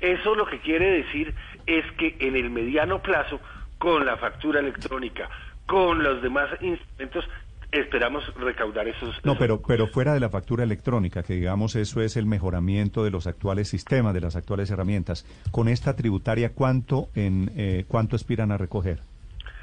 Eso 0.00 0.34
lo 0.36 0.46
que 0.46 0.60
quiere 0.60 0.90
decir 1.02 1.34
es 1.66 1.84
que 1.98 2.16
en 2.20 2.36
el 2.36 2.48
mediano 2.50 3.02
plazo, 3.02 3.40
con 3.78 4.06
la 4.06 4.16
factura 4.18 4.60
electrónica, 4.60 5.28
con 5.66 6.02
los 6.02 6.22
demás 6.22 6.48
instrumentos, 6.62 7.24
esperamos 7.72 8.24
recaudar 8.36 8.86
esos... 8.88 9.16
No, 9.24 9.32
esos- 9.32 9.38
pero, 9.38 9.60
pero 9.62 9.88
fuera 9.88 10.14
de 10.14 10.20
la 10.20 10.28
factura 10.30 10.62
electrónica, 10.62 11.22
que 11.24 11.34
digamos 11.34 11.74
eso 11.76 12.00
es 12.02 12.16
el 12.16 12.24
mejoramiento 12.26 13.02
de 13.04 13.10
los 13.10 13.26
actuales 13.26 13.68
sistemas, 13.68 14.14
de 14.14 14.20
las 14.20 14.36
actuales 14.36 14.70
herramientas. 14.70 15.26
Con 15.50 15.68
esta 15.68 15.96
tributaria, 15.96 16.52
¿cuánto, 16.54 17.08
en, 17.16 17.50
eh, 17.56 17.84
cuánto 17.88 18.14
aspiran 18.16 18.52
a 18.52 18.56
recoger? 18.56 19.00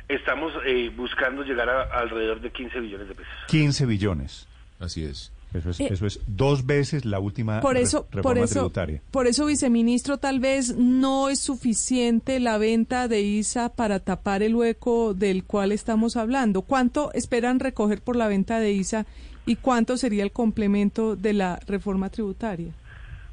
Estamos 0.09 0.53
eh, 0.65 0.89
buscando 0.95 1.43
llegar 1.43 1.69
a, 1.69 1.83
alrededor 1.99 2.39
de 2.41 2.49
15 2.51 2.79
billones 2.79 3.07
de 3.09 3.15
pesos. 3.15 3.31
15 3.47 3.85
billones. 3.85 4.47
Así 4.79 5.03
es. 5.03 5.31
Eso 5.53 5.69
es, 5.69 5.79
Eh, 5.79 5.87
eso 5.91 6.05
es 6.05 6.19
dos 6.27 6.65
veces 6.65 7.05
la 7.05 7.19
última 7.19 7.61
Por 7.61 7.75
re- 7.75 7.81
eso, 7.81 8.05
reforma 8.11 8.21
por 8.21 8.37
eso, 8.37 8.53
tributaria. 8.55 9.01
por 9.11 9.27
eso, 9.27 9.45
viceministro, 9.45 10.17
tal 10.17 10.39
vez 10.41 10.75
no 10.75 11.29
es 11.29 11.39
suficiente 11.39 12.39
la 12.41 12.57
venta 12.57 13.07
de 13.07 13.21
ISA 13.21 13.69
para 13.73 13.99
tapar 13.99 14.43
el 14.43 14.55
hueco 14.55 15.13
del 15.13 15.45
cual 15.45 15.71
estamos 15.71 16.17
hablando. 16.17 16.61
¿Cuánto 16.63 17.11
esperan 17.13 17.59
recoger 17.61 18.01
por 18.01 18.17
la 18.17 18.27
venta 18.27 18.59
de 18.59 18.71
ISA 18.73 19.05
y 19.45 19.55
cuánto 19.55 19.95
sería 19.95 20.23
el 20.23 20.31
complemento 20.33 21.15
de 21.15 21.31
la 21.33 21.59
reforma 21.65 22.09
tributaria? 22.09 22.71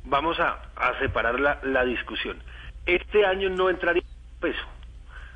Vamos 0.05 0.39
a, 0.39 0.51
a 0.77 0.99
separar 1.01 1.41
la, 1.41 1.61
la 1.65 1.85
discusión. 1.85 2.37
Este 2.87 3.25
año 3.27 3.51
no 3.51 3.71
entraría 3.71 4.03
un 4.03 4.41
peso 4.41 4.63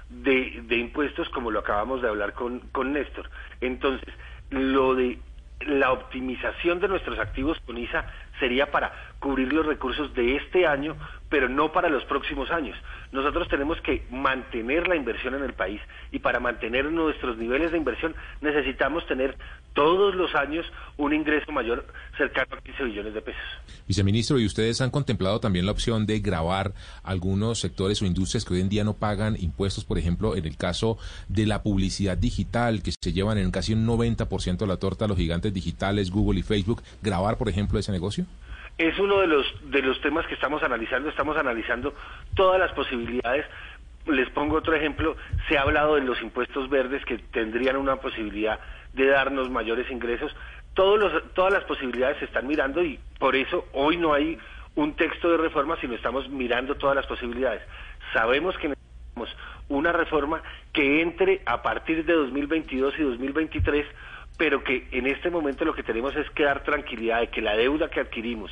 de, 0.09 0.63
de 0.65 0.77
impuestos 0.77 1.29
como 1.31 1.51
lo 1.51 1.61
acabamos 1.61 2.03
de 2.03 2.09
hablar 2.09 2.35
con, 2.35 2.61
con 2.73 2.93
Néstor. 2.93 3.31
Entonces, 3.61 4.13
lo 4.51 4.95
de 4.95 5.19
la 5.61 5.93
optimización 5.93 6.81
de 6.81 6.89
nuestros 6.89 7.19
activos 7.19 7.59
con 7.67 7.79
ISA 7.79 8.07
sería 8.39 8.71
para 8.71 8.93
cubrir 9.19 9.53
los 9.53 9.67
recursos 9.67 10.15
de 10.15 10.37
este 10.37 10.67
año, 10.67 10.97
pero 11.29 11.49
no 11.49 11.73
para 11.73 11.89
los 11.89 12.05
próximos 12.05 12.51
años. 12.51 12.77
Nosotros 13.13 13.49
tenemos 13.49 13.81
que 13.81 14.05
mantener 14.11 14.89
la 14.89 14.97
inversión 14.97 15.35
en 15.35 15.43
el 15.43 15.53
país 15.53 15.81
y 16.13 16.19
para 16.19 16.41
mantener 16.41 16.91
nuestros 16.91 17.37
niveles 17.39 17.73
de 17.73 17.79
inversión 17.79 18.15
necesitamos 18.41 19.07
tener 19.07 19.37
todos 19.75 20.15
los 20.15 20.35
años 20.35 20.67
un 20.97 21.13
ingreso 21.13 21.53
mayor 21.53 21.87
cercano 22.17 22.57
a 22.57 22.61
15 22.61 22.85
billones 22.85 23.15
de 23.15 23.23
pesos. 23.23 23.43
Viceministro, 23.87 24.39
¿y 24.39 24.47
ustedes 24.47 24.81
han 24.81 24.91
contemplado 24.91 25.41
también 25.41 25.67
la 25.67 25.73
opción 25.73 26.05
de 26.05 26.19
grabar 26.21 26.73
algunos 27.03 27.61
sectores 27.61 28.03
o 28.03 28.07
industrias 28.07 28.45
que 28.45 28.55
hoy 28.55 28.61
en 28.61 28.69
día 28.69 28.85
no 28.85 28.95
pagan 28.95 29.37
impuestos? 29.39 29.85
Por 29.85 29.99
ejemplo, 29.99 30.37
en 30.37 30.47
el 30.47 30.57
caso 30.57 30.99
de 31.29 31.47
la 31.47 31.63
publicidad 31.63 32.19
digital, 32.19 32.83
que 32.83 32.93
se 32.93 33.13
llevan 33.13 33.39
en 33.39 33.51
casi 33.51 33.75
un 33.75 33.87
90% 33.87 34.59
de 34.59 34.67
la 34.67 34.79
torta 34.79 35.07
los 35.07 35.17
gigantes 35.17 35.55
digitales, 35.55 36.11
Google 36.11 36.41
y 36.41 36.43
Facebook, 36.43 36.83
grabar, 37.03 37.39
por 37.39 37.49
ejemplo, 37.49 37.79
ese 37.79 37.93
negocio? 37.93 38.27
Es 38.79 38.97
uno 39.01 39.21
de 39.21 39.27
los, 39.27 39.47
de 39.71 39.83
los 39.83 40.01
temas 40.01 40.27
que 40.27 40.35
estamos 40.35 40.63
analizando. 40.63 41.09
Estamos 41.09 41.37
analizando 41.37 41.95
todas 42.35 42.61
las 42.61 42.73
posibilidades. 42.73 43.45
Les 44.07 44.31
pongo 44.31 44.57
otro 44.57 44.75
ejemplo. 44.75 45.17
Se 45.49 45.59
ha 45.59 45.63
hablado 45.63 45.97
de 45.97 46.03
los 46.03 46.23
impuestos 46.23 46.71
verdes 46.71 47.05
que 47.05 47.19
tendrían 47.19 47.77
una 47.77 47.97
posibilidad 47.97 48.61
de 48.93 49.07
darnos 49.07 49.51
mayores 49.51 49.91
ingresos. 49.91 50.35
Todos 50.75 50.99
los, 50.99 51.35
todas 51.35 51.53
las 51.53 51.65
posibilidades 51.65 52.19
se 52.19 52.27
están 52.27 52.47
mirando 52.47 52.83
y 52.85 53.01
por 53.19 53.35
eso 53.35 53.67
hoy 53.73 53.97
no 53.97 54.15
hay 54.15 54.39
un 54.77 54.95
texto 54.95 55.29
de 55.29 55.39
reforma, 55.39 55.77
sino 55.81 55.95
estamos 55.95 56.29
mirando 56.29 56.77
todas 56.77 56.95
las 56.95 57.07
posibilidades. 57.07 57.63
Sabemos 58.13 58.57
que 58.59 58.69
necesitamos 58.69 59.37
una 59.69 59.91
reforma 59.91 60.41
que 60.73 61.03
entre 61.03 61.43
a 61.47 61.63
partir 61.63 62.05
de 62.05 62.13
2022 62.13 62.95
y 62.97 63.03
2023 63.03 63.87
pero 64.39 64.65
que 64.65 64.89
en 64.93 65.07
este 65.07 65.29
momento 65.31 65.65
lo 65.67 65.75
que 65.75 65.83
tenemos 65.83 66.17
es 66.17 66.29
que 66.31 66.45
dar 66.45 66.63
tranquilidad 66.65 67.21
de 67.21 67.29
que 67.29 67.43
la 67.43 67.55
deuda 67.57 67.91
que 67.91 68.01
adquirimos 68.01 68.51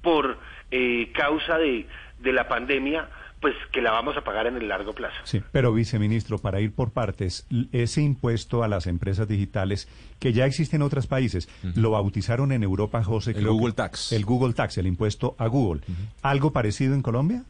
por 0.00 0.38
eh, 0.70 1.12
causa 1.12 1.58
de, 1.58 1.86
de 2.20 2.32
la 2.32 2.48
pandemia, 2.48 3.08
pues 3.40 3.54
que 3.72 3.82
la 3.82 3.90
vamos 3.90 4.16
a 4.16 4.22
pagar 4.22 4.46
en 4.46 4.56
el 4.56 4.68
largo 4.68 4.92
plazo. 4.94 5.16
Sí, 5.24 5.42
pero 5.52 5.72
viceministro, 5.74 6.38
para 6.38 6.60
ir 6.60 6.74
por 6.74 6.92
partes, 6.92 7.46
ese 7.72 8.00
impuesto 8.00 8.62
a 8.64 8.68
las 8.68 8.86
empresas 8.86 9.28
digitales 9.28 9.86
que 10.20 10.32
ya 10.32 10.46
existe 10.46 10.76
en 10.76 10.82
otros 10.82 11.06
países, 11.06 11.48
lo 11.76 11.90
bautizaron 11.90 12.52
en 12.52 12.62
Europa, 12.62 13.02
José. 13.04 13.32
El 13.32 13.36
creo 13.38 13.48
que- 13.48 13.58
Google 13.58 13.74
Tax. 13.74 14.12
El 14.12 14.24
Google 14.24 14.54
Tax, 14.54 14.78
el 14.78 14.86
impuesto 14.86 15.34
a 15.38 15.46
Google. 15.48 15.82
¿Algo 16.22 16.52
parecido 16.52 16.94
en 16.94 17.02
Colombia? 17.02 17.42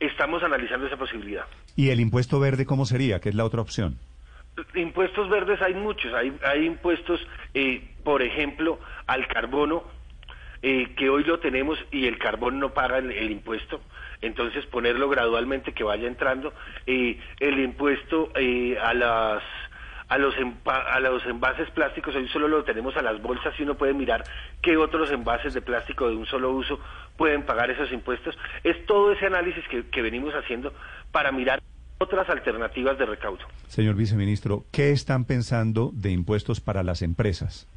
Estamos 0.00 0.42
analizando 0.42 0.86
esa 0.86 0.96
posibilidad. 0.96 1.44
¿Y 1.76 1.90
el 1.90 2.00
impuesto 2.00 2.40
verde 2.40 2.64
cómo 2.66 2.84
sería? 2.86 3.20
que 3.20 3.28
es 3.28 3.34
la 3.34 3.44
otra 3.44 3.60
opción? 3.60 3.98
Impuestos 4.74 5.28
verdes 5.28 5.60
hay 5.62 5.74
muchos, 5.74 6.12
hay, 6.14 6.36
hay 6.44 6.66
impuestos, 6.66 7.20
eh, 7.54 7.88
por 8.04 8.22
ejemplo, 8.22 8.78
al 9.06 9.26
carbono, 9.28 9.84
eh, 10.60 10.92
que 10.96 11.08
hoy 11.08 11.22
lo 11.22 11.38
tenemos 11.38 11.78
y 11.92 12.08
el 12.08 12.18
carbón 12.18 12.58
no 12.58 12.74
paga 12.74 12.98
el, 12.98 13.30
impuesto, 13.30 13.80
entonces 14.20 14.66
ponerlo 14.66 15.08
gradualmente 15.08 15.72
que 15.72 15.84
vaya 15.84 16.08
entrando, 16.08 16.52
eh, 16.84 17.16
el 17.38 17.60
impuesto 17.60 18.32
eh, 18.34 18.76
a 18.82 18.92
las 18.92 19.42
a 20.08 20.18
los 20.18 20.34
a 20.64 20.98
los 20.98 21.24
envases 21.26 21.70
plásticos 21.70 22.16
hoy 22.16 22.26
solo 22.28 22.48
lo 22.48 22.64
tenemos 22.64 22.96
a 22.96 23.02
las 23.02 23.22
bolsas 23.22 23.54
y 23.60 23.62
uno 23.62 23.76
puede 23.76 23.94
mirar 23.94 24.24
qué 24.60 24.76
otros 24.76 25.12
envases 25.12 25.54
de 25.54 25.60
plástico 25.60 26.08
de 26.08 26.16
un 26.16 26.26
solo 26.26 26.50
uso 26.50 26.80
pueden 27.16 27.44
pagar 27.44 27.70
esos 27.70 27.92
impuestos. 27.92 28.36
Es 28.64 28.84
todo 28.86 29.12
ese 29.12 29.26
análisis 29.26 29.62
que 29.68 30.02
venimos 30.02 30.34
haciendo 30.34 30.72
para 31.12 31.30
mirar 31.30 31.60
otras 31.98 32.28
alternativas 32.30 32.98
de 32.98 33.06
recaudo. 33.06 33.44
Señor 33.66 33.96
viceministro, 33.96 34.64
¿qué 34.72 34.92
están 34.92 35.24
pensando 35.24 35.90
de 35.92 36.10
impuestos 36.10 36.60
para 36.60 36.82
las 36.82 37.02
empresas? 37.02 37.68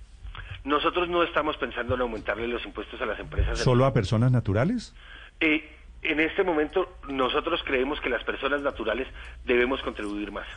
Nosotros 0.63 1.09
no 1.09 1.23
estamos 1.23 1.57
pensando 1.57 1.95
en 1.95 2.01
aumentarle 2.01 2.47
los 2.47 2.63
impuestos 2.65 3.01
a 3.01 3.05
las 3.05 3.19
empresas. 3.19 3.59
¿Solo 3.59 3.85
a 3.85 3.93
personas 3.93 4.31
naturales? 4.31 4.93
Eh, 5.39 5.67
en 6.03 6.19
este 6.19 6.43
momento 6.43 6.97
nosotros 7.09 7.61
creemos 7.65 7.99
que 7.99 8.09
las 8.09 8.23
personas 8.23 8.61
naturales 8.61 9.07
debemos 9.45 9.81
contribuir 9.81 10.31
más. 10.31 10.47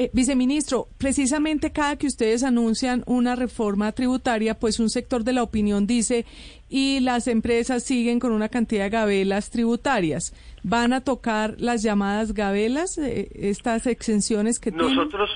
Eh, 0.00 0.08
viceministro, 0.14 0.86
precisamente 0.96 1.72
cada 1.72 1.98
que 1.98 2.06
ustedes 2.06 2.42
anuncian 2.42 3.02
una 3.04 3.36
reforma 3.36 3.92
tributaria, 3.92 4.58
pues 4.58 4.80
un 4.80 4.88
sector 4.88 5.24
de 5.24 5.34
la 5.34 5.42
opinión 5.42 5.86
dice, 5.86 6.24
y 6.70 7.00
las 7.00 7.28
empresas 7.28 7.84
siguen 7.84 8.18
con 8.18 8.32
una 8.32 8.48
cantidad 8.48 8.84
de 8.84 8.88
gabelas 8.88 9.50
tributarias. 9.50 10.32
¿Van 10.62 10.94
a 10.94 11.02
tocar 11.02 11.56
las 11.58 11.82
llamadas 11.82 12.32
gabelas, 12.32 12.96
eh, 12.96 13.28
estas 13.34 13.86
exenciones 13.86 14.58
que 14.58 14.72
tienen? 14.72 14.96
Nosotros, 14.96 15.28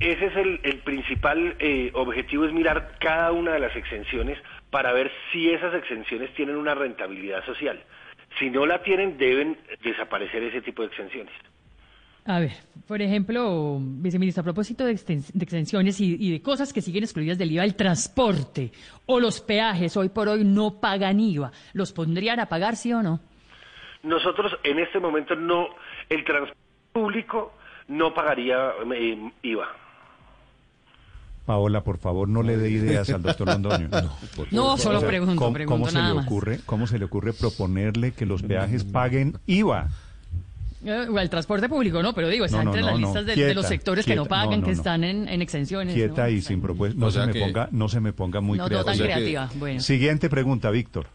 ese 0.00 0.26
es 0.26 0.36
el, 0.36 0.60
el 0.64 0.80
principal 0.80 1.56
eh, 1.58 1.90
objetivo, 1.94 2.44
es 2.44 2.52
mirar 2.52 2.98
cada 3.00 3.32
una 3.32 3.52
de 3.54 3.60
las 3.60 3.74
exenciones 3.74 4.36
para 4.68 4.92
ver 4.92 5.10
si 5.32 5.48
esas 5.48 5.74
exenciones 5.74 6.34
tienen 6.34 6.56
una 6.56 6.74
rentabilidad 6.74 7.42
social. 7.46 7.82
Si 8.38 8.50
no 8.50 8.66
la 8.66 8.82
tienen, 8.82 9.16
deben 9.16 9.56
desaparecer 9.82 10.42
ese 10.42 10.60
tipo 10.60 10.82
de 10.82 10.88
exenciones. 10.88 11.32
A 12.26 12.38
ver, 12.38 12.52
por 12.86 13.00
ejemplo, 13.02 13.78
viceministro, 13.80 14.42
a 14.42 14.44
propósito 14.44 14.84
de, 14.84 14.94
exten- 14.94 15.24
de 15.32 15.42
extensiones 15.44 16.00
y, 16.00 16.16
y 16.18 16.32
de 16.32 16.42
cosas 16.42 16.72
que 16.72 16.82
siguen 16.82 17.02
excluidas 17.04 17.38
del 17.38 17.50
IVA, 17.52 17.64
el 17.64 17.74
transporte 17.74 18.72
o 19.06 19.18
los 19.20 19.40
peajes 19.40 19.96
hoy 19.96 20.10
por 20.10 20.28
hoy 20.28 20.44
no 20.44 20.80
pagan 20.80 21.18
IVA. 21.18 21.50
¿Los 21.72 21.92
pondrían 21.92 22.38
a 22.40 22.46
pagar, 22.46 22.76
sí 22.76 22.92
o 22.92 23.02
no? 23.02 23.20
Nosotros 24.02 24.52
en 24.64 24.78
este 24.78 24.98
momento 25.00 25.34
no, 25.34 25.66
el 26.08 26.24
transporte 26.24 26.58
público 26.92 27.52
no 27.88 28.12
pagaría 28.14 28.70
eh, 28.94 29.32
IVA. 29.42 29.66
Paola, 31.46 31.82
por 31.82 31.98
favor, 31.98 32.28
no 32.28 32.42
le 32.42 32.56
dé 32.56 32.70
ideas 32.70 33.10
al 33.10 33.22
doctor 33.22 33.48
Londoño. 33.48 33.88
No, 34.52 34.76
solo 34.76 34.98
O 34.98 35.00
sea, 35.00 35.08
pregunto, 35.08 35.36
¿cómo, 35.36 35.52
pregunto 35.52 35.74
cómo 35.80 35.90
se 35.90 36.00
le 36.00 36.14
más. 36.14 36.24
ocurre, 36.26 36.60
¿Cómo 36.66 36.86
se 36.86 36.98
le 36.98 37.04
ocurre 37.06 37.32
proponerle 37.32 38.12
que 38.12 38.26
los 38.26 38.42
peajes 38.42 38.84
paguen 38.84 39.38
IVA? 39.46 39.88
Eh, 40.84 41.06
o 41.10 41.18
el 41.18 41.28
transporte 41.28 41.68
público, 41.68 42.02
no, 42.02 42.14
pero 42.14 42.28
digo, 42.28 42.46
está 42.46 42.58
No, 42.58 42.64
no, 42.64 42.70
entre 42.70 42.82
las 42.82 42.92
no, 42.98 43.06
listas 43.06 43.26
de, 43.26 43.32
de 43.32 43.34
Quieta, 43.36 43.54
los 43.54 43.66
sectores 43.66 44.06
que 44.06 44.16
no 44.16 44.22
quieta. 44.22 44.34
pagan, 44.34 44.50
No, 44.50 44.56
no, 44.58 44.64
que 44.64 44.70
están 44.72 45.04
en, 45.04 45.28
en 45.28 45.42
exenciones. 45.42 45.94
Quieta 45.94 46.22
¿no? 46.22 46.28
y 46.30 46.40
sin 46.40 46.60
propuesta. 46.62 46.98
No, 46.98 47.06
O 47.06 47.10
se 47.10 47.18
sea 47.18 47.26
me 47.26 47.32
que- 47.34 47.40
ponga, 47.40 47.68
no 47.70 47.88
se 47.90 48.00
me 48.00 48.12
ponga 48.14 48.40
muy 48.40 48.56
No, 48.56 48.64
no 48.64 48.68
creativa. 48.68 48.92
tan 48.94 48.98
creativa. 49.04 49.50
Bueno. 49.56 49.80
Siguiente 49.80 50.30
pregunta, 50.30 50.70
Víctor. 50.70 51.06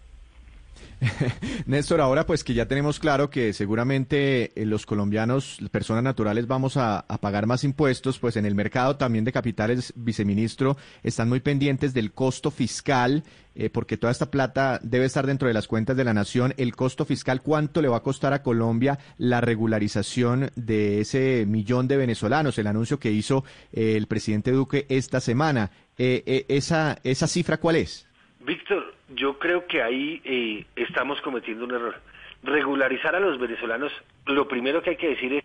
Néstor, 1.65 2.01
ahora 2.01 2.25
pues 2.25 2.43
que 2.43 2.53
ya 2.53 2.67
tenemos 2.67 2.99
claro 2.99 3.29
que 3.29 3.53
seguramente 3.53 4.51
eh, 4.55 4.65
los 4.65 4.85
colombianos, 4.85 5.59
personas 5.71 6.03
naturales, 6.03 6.47
vamos 6.47 6.77
a, 6.77 7.05
pagar 7.21 7.47
más 7.47 7.63
impuestos, 7.63 8.19
pues 8.19 8.35
en 8.35 8.45
el 8.45 8.55
mercado 8.55 8.97
también 8.97 9.25
de 9.25 9.31
capitales, 9.31 9.93
viceministro, 9.95 10.77
están 11.03 11.29
muy 11.29 11.39
pendientes 11.39 11.93
del 11.93 12.11
costo 12.11 12.51
fiscal, 12.51 13.23
eh, 13.55 13.69
porque 13.69 13.97
toda 13.97 14.11
esta 14.11 14.29
plata 14.29 14.79
debe 14.83 15.05
estar 15.05 15.25
dentro 15.25 15.47
de 15.47 15.53
las 15.53 15.67
cuentas 15.67 15.95
de 15.95 16.03
la 16.03 16.13
nación. 16.13 16.53
El 16.57 16.75
costo 16.75 17.05
fiscal, 17.05 17.41
¿cuánto 17.41 17.81
le 17.81 17.87
va 17.87 17.97
a 17.97 18.03
costar 18.03 18.33
a 18.33 18.43
Colombia 18.43 18.99
la 19.17 19.41
regularización 19.41 20.51
de 20.55 21.01
ese 21.01 21.45
millón 21.47 21.87
de 21.87 21.97
venezolanos? 21.97 22.57
El 22.59 22.67
anuncio 22.67 22.99
que 22.99 23.11
hizo 23.11 23.43
eh, 23.71 23.95
el 23.95 24.07
presidente 24.07 24.51
Duque 24.51 24.85
esta 24.89 25.19
semana. 25.19 25.71
esa, 25.97 26.99
¿Esa 27.03 27.27
cifra 27.27 27.57
cuál 27.57 27.77
es? 27.77 28.05
Víctor, 28.45 28.93
yo 29.09 29.39
creo 29.39 29.65
que 29.65 29.81
ahí 29.81 30.21
eh, 30.23 30.65
estamos 30.75 31.19
cometiendo 31.21 31.65
un 31.65 31.71
error. 31.71 31.95
Regularizar 32.43 33.15
a 33.15 33.19
los 33.19 33.39
venezolanos, 33.39 33.91
lo 34.27 34.47
primero 34.47 34.83
que 34.83 34.91
hay 34.91 34.97
que 34.97 35.09
decir 35.09 35.33
es, 35.33 35.43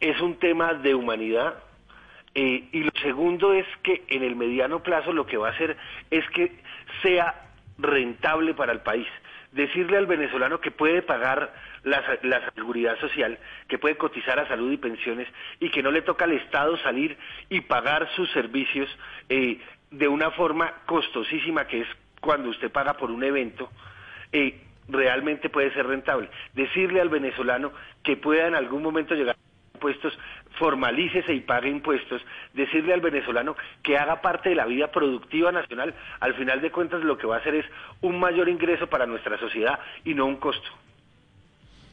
es 0.00 0.20
un 0.20 0.36
tema 0.36 0.72
de 0.74 0.94
humanidad 0.94 1.62
eh, 2.34 2.68
y 2.72 2.84
lo 2.84 2.90
segundo 3.02 3.52
es 3.52 3.66
que 3.82 4.04
en 4.08 4.22
el 4.22 4.34
mediano 4.34 4.82
plazo 4.82 5.12
lo 5.12 5.26
que 5.26 5.36
va 5.36 5.48
a 5.48 5.52
hacer 5.52 5.76
es 6.10 6.28
que 6.30 6.52
sea 7.02 7.34
rentable 7.78 8.54
para 8.54 8.72
el 8.72 8.80
país. 8.80 9.06
Decirle 9.52 9.98
al 9.98 10.06
venezolano 10.06 10.60
que 10.60 10.70
puede 10.70 11.02
pagar 11.02 11.52
la, 11.84 12.02
la, 12.22 12.50
seguridad 12.52 12.98
social, 13.00 13.38
que 13.68 13.76
puede 13.76 13.96
cotizar 13.96 14.38
a 14.38 14.48
salud 14.48 14.72
y 14.72 14.78
pensiones 14.78 15.28
y 15.60 15.68
que 15.70 15.82
no 15.82 15.90
le 15.90 16.00
toca 16.00 16.24
al 16.24 16.32
Estado 16.32 16.78
salir 16.78 17.18
y 17.50 17.60
pagar 17.60 18.08
sus 18.16 18.30
servicios 18.32 18.88
eh, 19.28 19.60
de 19.90 20.08
una 20.08 20.30
forma 20.30 20.72
costosísima 20.86 21.66
que 21.66 21.82
es 21.82 21.88
cuando 22.22 22.50
usted 22.50 22.70
paga 22.70 22.94
por 22.94 23.10
un 23.10 23.22
evento, 23.24 23.68
eh, 24.30 24.60
realmente 24.88 25.50
puede 25.50 25.74
ser 25.74 25.86
rentable. 25.86 26.30
Decirle 26.54 27.00
al 27.00 27.08
venezolano 27.08 27.72
que 28.02 28.16
pueda 28.16 28.46
en 28.46 28.54
algún 28.54 28.80
momento 28.80 29.14
llegar 29.14 29.34
a 29.34 29.74
impuestos, 29.74 30.16
formalícese 30.56 31.34
y 31.34 31.40
pague 31.40 31.68
impuestos, 31.68 32.22
decirle 32.54 32.94
al 32.94 33.00
venezolano 33.00 33.56
que 33.82 33.98
haga 33.98 34.22
parte 34.22 34.50
de 34.50 34.54
la 34.54 34.66
vida 34.66 34.92
productiva 34.92 35.50
nacional, 35.50 35.94
al 36.20 36.34
final 36.34 36.60
de 36.60 36.70
cuentas 36.70 37.02
lo 37.02 37.18
que 37.18 37.26
va 37.26 37.36
a 37.36 37.40
hacer 37.40 37.56
es 37.56 37.66
un 38.00 38.20
mayor 38.20 38.48
ingreso 38.48 38.86
para 38.86 39.04
nuestra 39.04 39.38
sociedad 39.38 39.80
y 40.04 40.14
no 40.14 40.26
un 40.26 40.36
costo. 40.36 40.68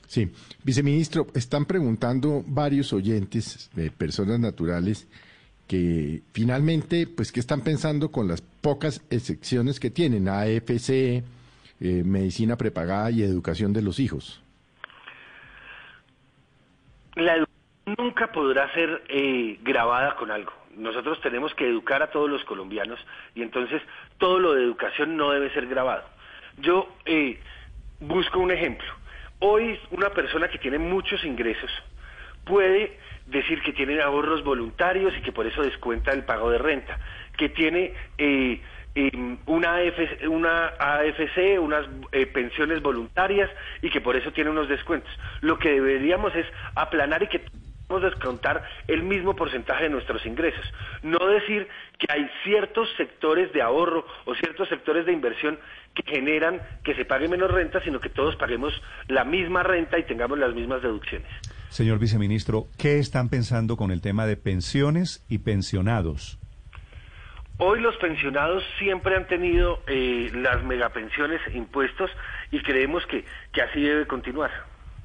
Sí, 0.06 0.32
viceministro, 0.64 1.28
están 1.34 1.66
preguntando 1.66 2.44
varios 2.46 2.94
oyentes, 2.94 3.72
de 3.76 3.90
personas 3.90 4.40
naturales, 4.40 5.08
que 5.70 6.24
finalmente, 6.34 7.06
pues, 7.06 7.32
¿qué 7.32 7.40
están 7.40 7.62
pensando 7.62 8.12
con 8.12 8.28
las 8.28 8.42
pocas 8.42 9.06
excepciones 9.12 9.80
que 9.80 9.92
tienen 9.92 10.28
AFC, 10.28 10.90
eh, 10.90 11.24
medicina 12.04 12.58
prepagada 12.58 13.12
y 13.12 13.22
educación 13.22 13.72
de 13.72 13.84
los 13.84 14.00
hijos? 14.00 14.42
La 17.16 17.36
educación 17.36 17.96
nunca 18.00 18.32
podrá 18.32 18.74
ser 18.74 19.04
eh, 19.10 19.60
grabada 19.62 20.16
con 20.16 20.32
algo. 20.32 20.52
Nosotros 20.76 21.22
tenemos 21.22 21.54
que 21.54 21.70
educar 21.70 22.02
a 22.02 22.10
todos 22.10 22.28
los 22.28 22.44
colombianos 22.46 23.00
y 23.36 23.44
entonces 23.44 23.80
todo 24.18 24.40
lo 24.40 24.56
de 24.56 24.64
educación 24.64 25.18
no 25.18 25.30
debe 25.30 25.54
ser 25.54 25.68
grabado. 25.68 26.04
Yo 26.58 26.92
eh, 27.06 27.40
busco 28.00 28.40
un 28.40 28.50
ejemplo. 28.50 28.88
Hoy 29.38 29.80
una 29.92 30.10
persona 30.10 30.48
que 30.48 30.58
tiene 30.58 30.80
muchos 30.80 31.24
ingresos 31.24 31.70
puede 32.44 32.98
decir 33.30 33.62
que 33.62 33.74
tiene 33.74 34.02
ahorros 34.02 34.44
voluntarios 34.44 35.14
y 35.18 35.22
que 35.22 35.32
por 35.32 35.46
eso 35.46 35.62
descuenta 35.62 36.12
el 36.12 36.24
pago 36.24 36.50
de 36.52 36.58
renta, 36.58 37.00
que 37.38 37.50
tiene 37.50 37.94
eh, 38.18 38.62
eh, 38.96 39.38
una, 39.46 39.76
AFC, 39.76 40.28
una 40.28 40.68
AFC, 40.80 41.60
unas 41.60 41.88
eh, 42.12 42.26
pensiones 42.26 42.82
voluntarias 42.82 43.50
y 43.82 43.90
que 43.90 44.02
por 44.02 44.16
eso 44.16 44.32
tiene 44.32 44.50
unos 44.50 44.68
descuentos. 44.68 45.12
Lo 45.42 45.60
que 45.60 45.72
deberíamos 45.72 46.36
es 46.36 46.46
aplanar 46.76 47.24
y 47.24 47.28
que 47.28 47.42
descontar 47.98 48.64
el 48.88 49.02
mismo 49.02 49.36
porcentaje 49.36 49.86
de 49.86 49.90
nuestros 49.90 50.24
ingresos. 50.26 50.64
No 51.02 51.18
decir 51.26 51.68
que 51.98 52.06
hay 52.08 52.30
ciertos 52.44 52.88
sectores 52.98 53.52
de 53.52 53.64
ahorro 53.64 54.06
o 54.26 54.36
ciertos 54.36 54.70
sectores 54.70 55.08
de 55.08 55.12
inversión 55.12 55.58
que 55.96 56.04
generan 56.04 56.62
que 56.84 56.94
se 56.94 57.06
pague 57.06 57.28
menos 57.28 57.50
renta, 57.50 57.82
sino 57.82 58.00
que 58.00 58.10
todos 58.10 58.36
paguemos 58.36 58.80
la 59.08 59.24
misma 59.24 59.64
renta 59.64 59.98
y 59.98 60.04
tengamos 60.04 60.38
las 60.38 60.54
mismas 60.54 60.84
deducciones. 60.84 61.32
Señor 61.70 62.00
viceministro, 62.00 62.68
¿qué 62.78 63.00
están 63.00 63.30
pensando 63.30 63.78
con 63.78 63.92
el 63.92 64.02
tema 64.02 64.26
de 64.26 64.38
pensiones 64.38 65.24
y 65.30 65.40
pensionados? 65.40 66.40
Hoy 67.58 67.80
los 67.82 67.96
pensionados 67.98 68.64
siempre 68.80 69.16
han 69.16 69.28
tenido 69.28 69.80
eh, 69.88 70.32
las 70.34 70.64
megapensiones 70.64 71.42
impuestos 71.54 72.10
y 72.52 72.62
creemos 72.62 73.06
que, 73.06 73.26
que 73.54 73.62
así 73.62 73.82
debe 73.82 74.08
continuar. 74.08 74.50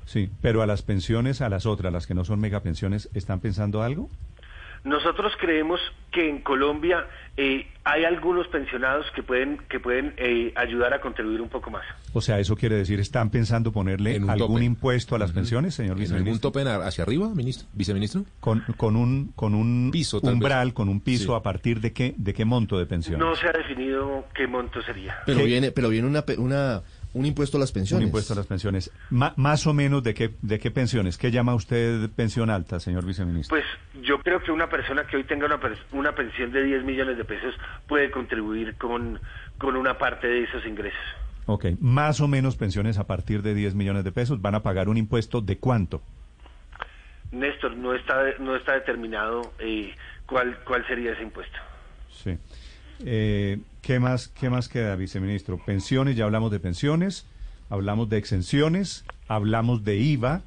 Sí, 0.05 0.31
pero 0.41 0.63
a 0.63 0.67
las 0.67 0.83
pensiones, 0.83 1.41
a 1.41 1.49
las 1.49 1.67
otras, 1.67 1.93
las 1.93 2.07
que 2.07 2.15
no 2.15 2.25
son 2.25 2.41
megapensiones, 2.41 3.11
¿están 3.15 3.41
pensando 3.41 3.83
algo? 3.83 4.09
Nosotros 4.85 5.33
creemos 5.41 5.81
que 6.13 6.29
en 6.29 6.43
Colombia 6.43 7.07
eh, 7.39 7.67
hay 7.85 8.05
algunos 8.05 8.47
pensionados 8.49 9.07
que 9.15 9.23
pueden 9.23 9.59
que 9.69 9.81
pueden 9.81 10.13
eh, 10.19 10.53
ayudar 10.57 10.93
a 10.93 11.01
contribuir 11.01 11.41
un 11.41 11.49
poco 11.49 11.71
más. 11.71 11.85
O 12.13 12.21
sea, 12.21 12.39
eso 12.39 12.55
quiere 12.55 12.77
decir, 12.77 13.01
¿están 13.01 13.31
pensando 13.31 13.73
ponerle 13.73 14.21
algún 14.29 14.63
impuesto 14.63 15.17
a 15.17 15.19
las 15.19 15.33
pensiones, 15.33 15.75
señor 15.75 15.97
viceministro? 15.97 16.31
¿Algún 16.31 16.41
tope 16.41 16.87
hacia 16.87 17.03
arriba, 17.03 17.29
ministro, 17.35 17.67
viceministro? 17.73 18.25
Con, 18.41 18.63
con 18.77 18.95
un 18.95 19.33
con 19.35 19.55
un 19.55 19.91
piso, 19.91 20.21
umbral, 20.23 20.75
con 20.75 20.91
un 20.91 21.01
piso, 21.01 21.35
¿a 21.35 21.43
partir 21.43 21.81
de 21.81 21.93
qué 21.95 22.15
de 22.19 22.35
qué 22.35 22.45
monto 22.45 22.79
de 22.79 22.85
pensión? 22.85 23.19
No 23.19 23.35
se 23.37 23.49
ha 23.49 23.53
definido 23.53 24.27
qué 24.35 24.47
monto 24.47 24.83
sería. 24.83 25.17
Pero 25.25 25.45
viene 25.45 25.73
pero 25.73 25.89
viene 25.89 26.07
una 26.07 26.25
una 26.37 26.83
un 27.15 27.27
impuesto 27.27 27.57
a 27.57 27.61
las 27.61 27.73
pensiones. 27.73 28.03
Un 28.03 28.09
impuesto 28.09 28.33
a 28.33 28.37
las 28.37 28.47
pensiones. 28.47 28.91
más 29.11 29.67
o 29.67 29.73
menos 29.73 30.03
de 30.03 30.15
qué, 30.15 30.35
de 30.43 30.59
qué 30.59 30.71
pensiones. 30.71 31.17
¿Qué 31.17 31.31
llama 31.31 31.55
usted 31.55 32.11
pensión 32.11 32.51
alta, 32.51 32.81
señor 32.81 33.07
viceministro? 33.07 33.57
Pues 33.57 33.65
yo 34.05 34.19
creo 34.19 34.43
que 34.43 34.51
una 34.51 34.69
persona 34.69 35.07
que 35.07 35.17
hoy 35.17 35.25
tenga 35.25 35.47
una, 35.47 35.61
una 35.93 36.13
pensión 36.13 36.53
de 36.53 36.63
10 36.63 36.85
millones 36.85 37.17
de 37.17 37.25
pesos 37.25 37.55
puede 37.87 38.11
contribuir 38.11 38.77
con, 38.77 39.21
con 39.59 39.77
una 39.77 39.97
parte 39.97 40.27
de 40.27 40.43
esos 40.45 40.67
ingresos. 40.67 41.01
Ok, 41.47 41.67
más 41.79 42.21
o 42.21 42.29
menos 42.29 42.57
pensiones 42.57 42.99
a 42.99 43.07
partir 43.07 43.43
de 43.43 43.55
10 43.55 43.75
millones 43.75 44.05
de 44.05 44.13
pesos 44.13 44.41
van 44.41 44.55
a 44.55 44.63
pagar 44.63 44.89
un 44.89 44.97
impuesto 44.97 45.41
de 45.41 45.59
cuánto? 45.59 46.03
Néstor, 47.31 47.77
no 47.77 47.95
está, 47.95 48.23
no 48.39 48.57
está 48.57 48.75
determinado 48.75 49.53
eh, 49.59 49.95
cuál, 50.27 50.59
cuál 50.65 50.87
sería 50.87 51.13
ese 51.13 51.23
impuesto. 51.23 51.59
Sí. 52.11 52.39
Eh, 53.01 53.59
¿qué, 53.83 53.99
más, 53.99 54.29
¿Qué 54.29 54.51
más 54.51 54.69
queda, 54.69 54.97
viceministro? 54.97 55.59
Pensiones, 55.65 56.17
ya 56.17 56.25
hablamos 56.25 56.51
de 56.51 56.61
pensiones, 56.61 57.25
hablamos 57.71 58.09
de 58.09 58.19
exenciones, 58.19 59.05
hablamos 59.29 59.85
de 59.85 59.97
IVA. 59.99 60.43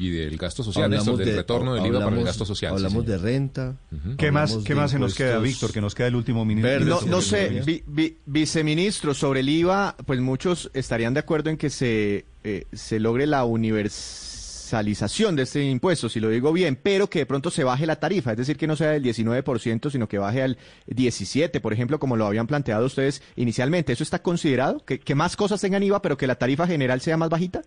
Y 0.00 0.10
del 0.10 0.36
gasto 0.36 0.62
social, 0.62 0.88
del 0.88 1.36
retorno 1.36 1.74
del 1.74 1.86
IVA 1.86 2.04
para 2.04 2.16
el 2.16 2.24
gasto 2.24 2.44
social. 2.44 2.72
Hablamos 2.72 3.04
de 3.04 3.18
renta. 3.18 3.74
¿Qué 4.16 4.30
más, 4.30 4.58
¿qué 4.64 4.76
más 4.76 4.92
se 4.92 4.98
nos 5.00 5.16
queda, 5.16 5.38
Víctor? 5.40 5.72
Que 5.72 5.80
nos 5.80 5.94
queda 5.96 6.06
el 6.06 6.14
último 6.14 6.44
minuto. 6.44 6.84
No, 6.84 7.00
no 7.02 7.20
sé, 7.20 7.82
viceministro, 8.26 9.12
sobre 9.14 9.40
el 9.40 9.48
IVA, 9.48 9.96
pues 10.06 10.20
muchos 10.20 10.70
estarían 10.72 11.14
de 11.14 11.20
acuerdo 11.20 11.50
en 11.50 11.56
que 11.56 11.70
se, 11.70 12.26
eh, 12.44 12.66
se 12.72 13.00
logre 13.00 13.26
la 13.26 13.44
universidad 14.72 15.32
de 15.32 15.42
este 15.42 15.62
impuesto, 15.62 16.08
si 16.08 16.20
lo 16.20 16.28
digo 16.28 16.52
bien, 16.52 16.76
pero 16.76 17.08
que 17.08 17.20
de 17.20 17.26
pronto 17.26 17.50
se 17.50 17.64
baje 17.64 17.86
la 17.86 17.96
tarifa, 17.96 18.32
es 18.32 18.38
decir, 18.38 18.56
que 18.56 18.66
no 18.66 18.76
sea 18.76 18.90
del 18.90 19.02
19%, 19.02 19.90
sino 19.90 20.08
que 20.08 20.18
baje 20.18 20.42
al 20.42 20.56
17%, 20.86 21.60
por 21.60 21.72
ejemplo, 21.72 21.98
como 21.98 22.16
lo 22.16 22.26
habían 22.26 22.46
planteado 22.46 22.86
ustedes 22.86 23.22
inicialmente. 23.36 23.92
¿Eso 23.92 24.02
está 24.02 24.22
considerado? 24.22 24.84
¿Que, 24.84 25.14
más 25.14 25.36
cosas 25.36 25.60
tengan 25.60 25.82
IVA, 25.82 26.00
pero 26.02 26.16
que 26.16 26.26
la 26.26 26.36
tarifa 26.36 26.66
general 26.66 27.00
sea 27.00 27.16
más 27.16 27.28
bajita? 27.28 27.62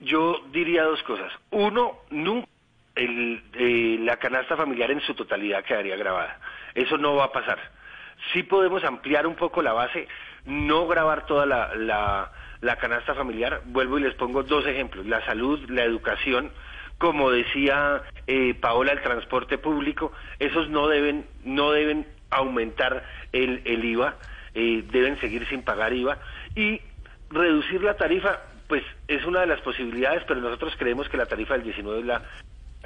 Yo 0.00 0.36
diría 0.52 0.82
dos 0.84 1.02
cosas. 1.04 1.32
Uno, 1.50 1.98
nunca 2.10 2.48
eh, 2.96 3.98
la 4.00 4.16
canasta 4.16 4.56
familiar 4.56 4.90
en 4.90 5.00
su 5.00 5.14
totalidad 5.14 5.64
quedaría 5.64 5.96
grabada. 5.96 6.38
Eso 6.74 6.98
no 6.98 7.14
va 7.14 7.26
a 7.26 7.32
pasar. 7.32 7.58
Sí 8.32 8.42
podemos 8.42 8.82
ampliar 8.84 9.26
un 9.26 9.36
poco 9.36 9.62
la 9.62 9.72
base, 9.72 10.08
no 10.46 10.86
grabar 10.86 11.26
toda 11.26 11.46
la 11.46 12.30
canasta 12.76 13.14
familiar, 13.14 13.62
vuelvo 13.66 13.98
y 13.98 14.02
les 14.02 14.14
pongo 14.14 14.42
dos 14.42 14.66
ejemplos, 14.66 15.06
la 15.06 15.24
salud, 15.24 15.60
la 15.70 15.84
educación, 15.84 16.50
como 16.98 17.30
decía 17.30 18.02
eh, 18.26 18.54
Paola, 18.54 18.92
el 18.92 19.02
transporte 19.02 19.58
público, 19.58 20.12
esos 20.38 20.68
no 20.70 20.88
deben, 20.88 21.26
no 21.44 21.72
deben 21.72 22.06
aumentar 22.30 23.04
el, 23.32 23.62
el 23.64 23.84
IVA, 23.84 24.16
eh, 24.54 24.84
deben 24.90 25.20
seguir 25.20 25.46
sin 25.48 25.62
pagar 25.62 25.92
IVA 25.92 26.18
y 26.54 26.80
reducir 27.30 27.82
la 27.82 27.96
tarifa, 27.96 28.40
pues 28.68 28.82
es 29.08 29.24
una 29.24 29.40
de 29.40 29.46
las 29.46 29.60
posibilidades, 29.60 30.24
pero 30.26 30.40
nosotros 30.40 30.74
creemos 30.78 31.08
que 31.08 31.16
la 31.16 31.26
tarifa 31.26 31.54
del 31.54 31.64
19 31.64 32.00
es 32.00 32.06
la 32.06 32.22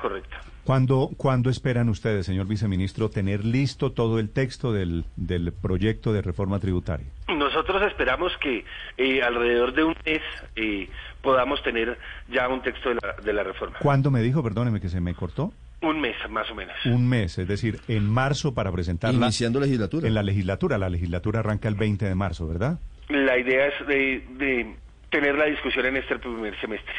correcta. 0.01 0.41
¿Cuándo, 0.65 1.11
¿Cuándo 1.17 1.51
esperan 1.51 1.89
ustedes, 1.89 2.27
señor 2.27 2.47
viceministro, 2.47 3.09
tener 3.09 3.45
listo 3.45 3.93
todo 3.93 4.19
el 4.19 4.31
texto 4.31 4.73
del, 4.73 5.05
del 5.17 5.53
proyecto 5.53 6.13
de 6.13 6.23
reforma 6.23 6.59
tributaria? 6.59 7.07
Nosotros 7.29 7.83
esperamos 7.83 8.33
que 8.41 8.65
eh, 8.99 9.23
alrededor 9.23 9.73
de 9.75 9.85
un 9.85 9.95
mes 10.05 10.23
eh, 10.57 10.89
podamos 11.23 11.63
tener 11.63 11.99
ya 12.31 12.49
un 12.49 12.63
texto 12.63 12.91
de 12.91 12.97
la, 12.97 13.15
de 13.23 13.33
la 13.33 13.43
reforma. 13.43 13.79
¿Cuándo 13.81 14.11
me 14.11 14.21
dijo, 14.21 14.43
perdóneme 14.43 14.81
que 14.81 14.89
se 14.89 15.01
me 15.01 15.15
cortó? 15.15 15.53
Un 15.83 16.01
mes, 16.01 16.17
más 16.29 16.51
o 16.51 16.55
menos. 16.55 16.75
Un 16.85 17.09
mes, 17.09 17.39
es 17.39 17.49
decir, 17.49 17.81
en 17.89 18.09
marzo 18.09 18.53
para 18.55 18.71
presentarla. 18.71 19.27
Iniciando 19.27 19.61
legislatura. 19.61 20.07
En 20.07 20.15
la 20.15 20.23
legislatura. 20.23 20.77
La 20.77 20.91
legislatura 20.91 21.41
arranca 21.41 21.69
el 21.69 21.75
20 21.75 22.05
de 22.05 22.15
marzo, 22.15 22.47
¿verdad? 22.47 22.79
La 23.09 23.39
idea 23.39 23.67
es 23.67 23.87
de, 23.87 24.25
de 24.37 24.77
tener 25.11 25.37
la 25.37 25.47
discusión 25.47 25.87
en 25.87 25.97
este 25.97 26.19
primer 26.19 26.59
semestre. 26.61 26.95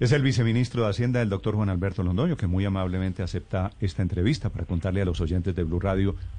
Es 0.00 0.12
el 0.12 0.22
viceministro 0.22 0.84
de 0.84 0.90
Hacienda, 0.90 1.20
el 1.20 1.28
doctor 1.28 1.56
Juan 1.56 1.70
Alberto 1.70 2.04
Londoño, 2.04 2.36
que 2.36 2.46
muy 2.46 2.64
amablemente 2.64 3.24
acepta 3.24 3.72
esta 3.80 4.00
entrevista 4.00 4.48
para 4.48 4.64
contarle 4.64 5.02
a 5.02 5.04
los 5.04 5.20
oyentes 5.20 5.56
de 5.56 5.64
Blue 5.64 5.80
Radio 5.80 6.14